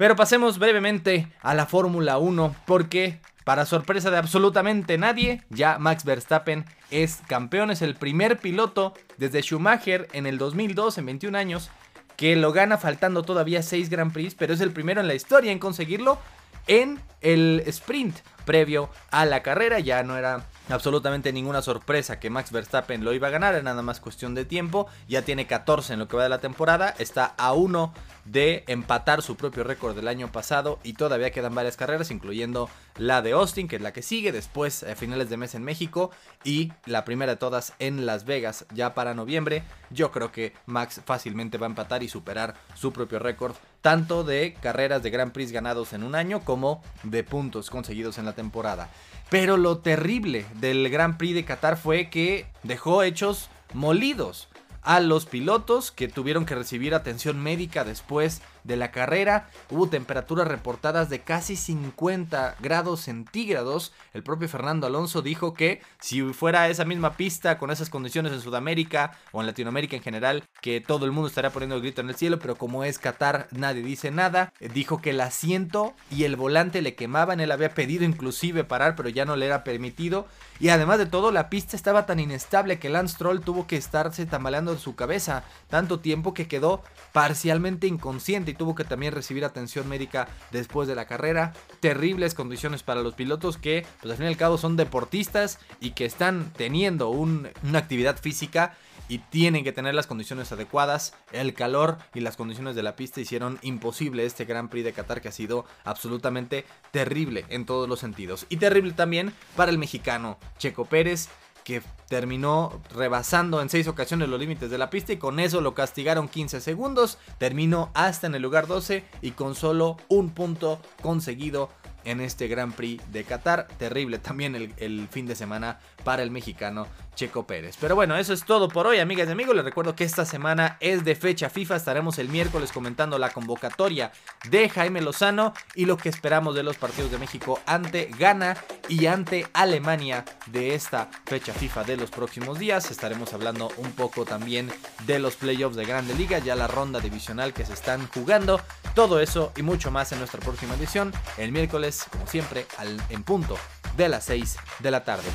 Pero 0.00 0.16
pasemos 0.16 0.58
brevemente 0.58 1.30
a 1.42 1.52
la 1.52 1.66
Fórmula 1.66 2.16
1 2.16 2.56
porque 2.64 3.20
para 3.44 3.66
sorpresa 3.66 4.10
de 4.10 4.16
absolutamente 4.16 4.96
nadie, 4.96 5.42
ya 5.50 5.78
Max 5.78 6.06
Verstappen 6.06 6.64
es 6.90 7.18
campeón, 7.28 7.70
es 7.70 7.82
el 7.82 7.96
primer 7.96 8.38
piloto 8.38 8.94
desde 9.18 9.42
Schumacher 9.42 10.08
en 10.14 10.26
el 10.26 10.38
2002, 10.38 10.96
en 10.96 11.04
21 11.04 11.36
años, 11.36 11.70
que 12.16 12.34
lo 12.34 12.50
gana 12.50 12.78
faltando 12.78 13.24
todavía 13.24 13.62
6 13.62 13.90
Grand 13.90 14.10
Prix, 14.10 14.34
pero 14.34 14.54
es 14.54 14.62
el 14.62 14.70
primero 14.70 15.02
en 15.02 15.06
la 15.06 15.12
historia 15.12 15.52
en 15.52 15.58
conseguirlo 15.58 16.18
en 16.66 16.98
el 17.20 17.62
sprint 17.66 18.20
previo 18.46 18.88
a 19.10 19.26
la 19.26 19.42
carrera. 19.42 19.80
Ya 19.80 20.02
no 20.02 20.16
era 20.16 20.46
absolutamente 20.70 21.32
ninguna 21.32 21.62
sorpresa 21.62 22.18
que 22.18 22.30
Max 22.30 22.52
Verstappen 22.52 23.04
lo 23.04 23.12
iba 23.12 23.28
a 23.28 23.30
ganar, 23.30 23.54
era 23.54 23.62
nada 23.62 23.82
más 23.82 24.00
cuestión 24.00 24.34
de 24.34 24.44
tiempo. 24.44 24.86
Ya 25.08 25.22
tiene 25.22 25.46
14 25.46 25.92
en 25.92 25.98
lo 25.98 26.08
que 26.08 26.16
va 26.16 26.22
de 26.22 26.28
la 26.30 26.40
temporada, 26.40 26.94
está 26.98 27.34
a 27.36 27.52
1 27.52 27.92
de 28.24 28.64
empatar 28.66 29.22
su 29.22 29.36
propio 29.36 29.64
récord 29.64 29.96
del 29.96 30.08
año 30.08 30.30
pasado 30.30 30.78
y 30.82 30.94
todavía 30.94 31.30
quedan 31.30 31.54
varias 31.54 31.76
carreras, 31.76 32.10
incluyendo 32.10 32.68
la 32.96 33.22
de 33.22 33.32
Austin, 33.32 33.68
que 33.68 33.76
es 33.76 33.82
la 33.82 33.92
que 33.92 34.02
sigue, 34.02 34.32
después 34.32 34.82
a 34.82 34.94
finales 34.94 35.30
de 35.30 35.36
mes 35.36 35.54
en 35.54 35.64
México 35.64 36.10
y 36.44 36.72
la 36.86 37.04
primera 37.04 37.32
de 37.32 37.38
todas 37.38 37.74
en 37.78 38.06
Las 38.06 38.24
Vegas 38.24 38.66
ya 38.74 38.94
para 38.94 39.14
noviembre. 39.14 39.62
Yo 39.90 40.10
creo 40.12 40.32
que 40.32 40.52
Max 40.66 41.00
fácilmente 41.04 41.58
va 41.58 41.66
a 41.66 41.70
empatar 41.70 42.02
y 42.02 42.08
superar 42.08 42.54
su 42.74 42.92
propio 42.92 43.18
récord, 43.18 43.54
tanto 43.80 44.24
de 44.24 44.54
carreras 44.60 45.02
de 45.02 45.10
Grand 45.10 45.32
Prix 45.32 45.52
ganados 45.52 45.92
en 45.92 46.02
un 46.02 46.14
año 46.14 46.40
como 46.40 46.82
de 47.02 47.24
puntos 47.24 47.70
conseguidos 47.70 48.18
en 48.18 48.26
la 48.26 48.34
temporada. 48.34 48.90
Pero 49.30 49.56
lo 49.56 49.78
terrible 49.78 50.44
del 50.54 50.88
Grand 50.90 51.16
Prix 51.16 51.34
de 51.34 51.44
Qatar 51.44 51.76
fue 51.76 52.10
que 52.10 52.46
dejó 52.62 53.02
hechos 53.02 53.48
molidos 53.72 54.48
a 54.82 55.00
los 55.00 55.26
pilotos 55.26 55.90
que 55.90 56.08
tuvieron 56.08 56.46
que 56.46 56.54
recibir 56.54 56.94
atención 56.94 57.42
médica 57.42 57.84
después 57.84 58.42
de 58.64 58.76
la 58.76 58.90
carrera. 58.90 59.48
Hubo 59.70 59.88
temperaturas 59.88 60.46
reportadas 60.46 61.08
de 61.08 61.20
casi 61.20 61.56
50 61.56 62.56
grados 62.60 63.00
centígrados. 63.00 63.92
El 64.12 64.22
propio 64.22 64.48
Fernando 64.48 64.86
Alonso 64.86 65.22
dijo 65.22 65.54
que 65.54 65.82
si 66.00 66.22
fuera 66.32 66.68
esa 66.68 66.84
misma 66.84 67.16
pista 67.16 67.58
con 67.58 67.70
esas 67.70 67.90
condiciones 67.90 68.32
en 68.32 68.40
Sudamérica 68.40 69.16
o 69.32 69.40
en 69.40 69.46
Latinoamérica 69.46 69.96
en 69.96 70.02
general, 70.02 70.44
que 70.60 70.80
todo 70.80 71.06
el 71.06 71.12
mundo 71.12 71.28
estaría 71.28 71.50
poniendo 71.50 71.76
el 71.76 71.82
grito 71.82 72.00
en 72.00 72.08
el 72.08 72.16
cielo, 72.16 72.38
pero 72.38 72.56
como 72.56 72.84
es 72.84 72.98
Qatar 72.98 73.48
nadie 73.50 73.82
dice 73.82 74.10
nada. 74.10 74.52
Dijo 74.74 75.00
que 75.00 75.10
el 75.10 75.20
asiento 75.20 75.94
y 76.10 76.24
el 76.24 76.36
volante 76.36 76.82
le 76.82 76.94
quemaban. 76.94 77.40
Él 77.40 77.52
había 77.52 77.74
pedido 77.74 78.04
inclusive 78.04 78.64
parar, 78.64 78.96
pero 78.96 79.08
ya 79.08 79.24
no 79.24 79.36
le 79.36 79.46
era 79.46 79.64
permitido. 79.64 80.26
Y 80.58 80.68
además 80.68 80.98
de 80.98 81.06
todo, 81.06 81.30
la 81.32 81.48
pista 81.48 81.76
estaba 81.76 82.06
tan 82.06 82.20
inestable 82.20 82.78
que 82.78 82.90
Lance 82.90 83.16
Troll 83.16 83.40
tuvo 83.40 83.66
que 83.66 83.76
estarse 83.76 84.26
tambaleando 84.26 84.69
en 84.72 84.78
su 84.78 84.94
cabeza 84.94 85.44
tanto 85.68 86.00
tiempo 86.00 86.34
que 86.34 86.48
quedó 86.48 86.82
parcialmente 87.12 87.86
inconsciente 87.86 88.52
y 88.52 88.54
tuvo 88.54 88.74
que 88.74 88.84
también 88.84 89.12
recibir 89.12 89.44
atención 89.44 89.88
médica 89.88 90.28
después 90.50 90.88
de 90.88 90.94
la 90.94 91.06
carrera. 91.06 91.52
Terribles 91.80 92.34
condiciones 92.34 92.82
para 92.82 93.02
los 93.02 93.14
pilotos 93.14 93.56
que, 93.56 93.86
pues 94.00 94.10
al 94.10 94.16
fin 94.16 94.26
y 94.26 94.28
al 94.28 94.36
cabo, 94.36 94.58
son 94.58 94.76
deportistas 94.76 95.58
y 95.80 95.90
que 95.92 96.04
están 96.04 96.52
teniendo 96.56 97.10
una 97.10 97.78
actividad 97.78 98.18
física 98.18 98.76
y 99.10 99.18
tienen 99.18 99.64
que 99.64 99.72
tener 99.72 99.92
las 99.94 100.06
condiciones 100.06 100.52
adecuadas. 100.52 101.14
El 101.32 101.52
calor 101.52 101.98
y 102.14 102.20
las 102.20 102.36
condiciones 102.36 102.76
de 102.76 102.84
la 102.84 102.94
pista 102.94 103.20
hicieron 103.20 103.58
imposible 103.60 104.24
este 104.24 104.44
Gran 104.44 104.68
Prix 104.68 104.84
de 104.84 104.92
Qatar 104.92 105.20
que 105.20 105.28
ha 105.28 105.32
sido 105.32 105.66
absolutamente 105.84 106.64
terrible 106.92 107.44
en 107.48 107.66
todos 107.66 107.88
los 107.88 107.98
sentidos. 107.98 108.46
Y 108.48 108.58
terrible 108.58 108.92
también 108.92 109.34
para 109.56 109.72
el 109.72 109.78
mexicano 109.78 110.38
Checo 110.58 110.84
Pérez 110.84 111.28
que 111.64 111.82
terminó 112.08 112.80
rebasando 112.94 113.60
en 113.60 113.68
seis 113.68 113.86
ocasiones 113.86 114.28
los 114.28 114.40
límites 114.40 114.70
de 114.70 114.78
la 114.78 114.90
pista 114.90 115.12
y 115.12 115.16
con 115.16 115.38
eso 115.38 115.60
lo 115.60 115.74
castigaron 115.74 116.28
15 116.28 116.60
segundos. 116.60 117.18
Terminó 117.38 117.90
hasta 117.94 118.26
en 118.26 118.34
el 118.34 118.42
lugar 118.42 118.66
12 118.66 119.04
y 119.22 119.30
con 119.32 119.54
solo 119.54 119.96
un 120.08 120.30
punto 120.30 120.80
conseguido 121.02 121.70
en 122.04 122.20
este 122.20 122.48
Gran 122.48 122.72
Prix 122.72 123.02
de 123.12 123.24
Qatar. 123.24 123.68
Terrible 123.78 124.18
también 124.18 124.54
el, 124.54 125.08
fin 125.08 125.26
de 125.26 125.36
semana 125.36 125.78
para 126.00 126.22
el 126.22 126.30
mexicano 126.30 126.86
Checo 127.14 127.46
Pérez. 127.46 127.76
Pero 127.78 127.94
bueno, 127.94 128.16
eso 128.16 128.32
es 128.32 128.44
todo 128.44 128.68
por 128.68 128.86
hoy, 128.86 128.98
amigas 128.98 129.28
y 129.28 129.32
amigos. 129.32 129.54
Les 129.54 129.64
recuerdo 129.64 129.94
que 129.94 130.04
esta 130.04 130.24
semana 130.24 130.78
es 130.80 131.04
de 131.04 131.14
fecha 131.14 131.50
FIFA. 131.50 131.76
Estaremos 131.76 132.18
el 132.18 132.28
miércoles 132.28 132.72
comentando 132.72 133.18
la 133.18 133.30
convocatoria 133.30 134.10
de 134.48 134.68
Jaime 134.68 135.02
Lozano 135.02 135.52
y 135.74 135.84
lo 135.84 135.96
que 135.96 136.08
esperamos 136.08 136.54
de 136.54 136.62
los 136.62 136.76
partidos 136.76 137.10
de 137.10 137.18
México 137.18 137.60
ante 137.66 138.10
Ghana 138.18 138.56
y 138.88 139.06
ante 139.06 139.46
Alemania 139.52 140.24
de 140.46 140.74
esta 140.74 141.10
fecha 141.26 141.52
FIFA 141.52 141.84
de 141.84 141.96
los 141.98 142.10
próximos 142.10 142.58
días. 142.58 142.90
Estaremos 142.90 143.34
hablando 143.34 143.70
un 143.76 143.92
poco 143.92 144.24
también 144.24 144.70
de 145.06 145.18
los 145.18 145.36
playoffs 145.36 145.76
de 145.76 145.84
Grande 145.84 146.14
Liga, 146.14 146.38
ya 146.38 146.54
la 146.54 146.68
ronda 146.68 147.00
divisional 147.00 147.52
que 147.52 147.66
se 147.66 147.74
están 147.74 148.08
jugando. 148.08 148.60
Todo 148.94 149.20
eso 149.20 149.52
y 149.56 149.62
mucho 149.62 149.90
más 149.90 150.12
en 150.12 150.18
nuestra 150.18 150.40
próxima 150.40 150.74
edición, 150.74 151.12
el 151.36 151.52
miércoles, 151.52 152.06
como 152.10 152.26
siempre, 152.26 152.66
al, 152.78 153.00
en 153.10 153.22
punto 153.22 153.58
de 153.96 154.08
las 154.08 154.24
6 154.24 154.56
de 154.78 154.90
la 154.90 155.04
tarde. 155.04 155.28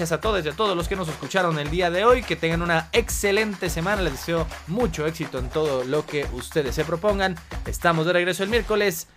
Gracias 0.00 0.18
a 0.18 0.22
todos 0.22 0.42
y 0.46 0.48
a 0.48 0.52
todos 0.52 0.74
los 0.74 0.88
que 0.88 0.96
nos 0.96 1.08
escucharon 1.08 1.58
el 1.58 1.68
día 1.68 1.90
de 1.90 2.06
hoy, 2.06 2.22
que 2.22 2.34
tengan 2.34 2.62
una 2.62 2.88
excelente 2.92 3.68
semana, 3.68 4.00
les 4.00 4.14
deseo 4.14 4.46
mucho 4.66 5.06
éxito 5.06 5.38
en 5.38 5.50
todo 5.50 5.84
lo 5.84 6.06
que 6.06 6.26
ustedes 6.32 6.74
se 6.74 6.86
propongan. 6.86 7.36
Estamos 7.66 8.06
de 8.06 8.14
regreso 8.14 8.42
el 8.42 8.48
miércoles, 8.48 9.08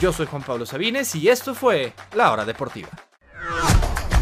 yo 0.00 0.14
soy 0.14 0.24
Juan 0.24 0.42
Pablo 0.42 0.64
Sabines 0.64 1.14
y 1.14 1.28
esto 1.28 1.54
fue 1.54 1.92
La 2.14 2.32
Hora 2.32 2.46
Deportiva. 2.46 2.88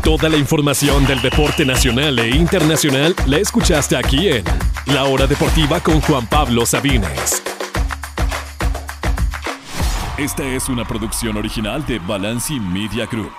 Toda 0.03 0.29
la 0.29 0.37
información 0.37 1.07
del 1.07 1.23
deporte 1.23 1.65
nacional 1.65 2.19
e 2.19 2.31
internacional 2.31 3.15
la 3.27 3.37
escuchaste 3.37 3.97
aquí 3.97 4.29
en 4.29 4.45
La 4.87 5.05
Hora 5.05 5.29
Deportiva 5.29 5.79
con 5.79 6.01
Juan 6.01 6.27
Pablo 6.27 6.67
Sabines. 6.67 7.41
Esta 10.17 10.43
es 10.43 10.69
una 10.69 10.85
producción 10.85 11.37
original 11.37 11.87
de 11.87 12.01
Balanci 12.01 12.59
Media 12.59 13.07
Group. 13.07 13.39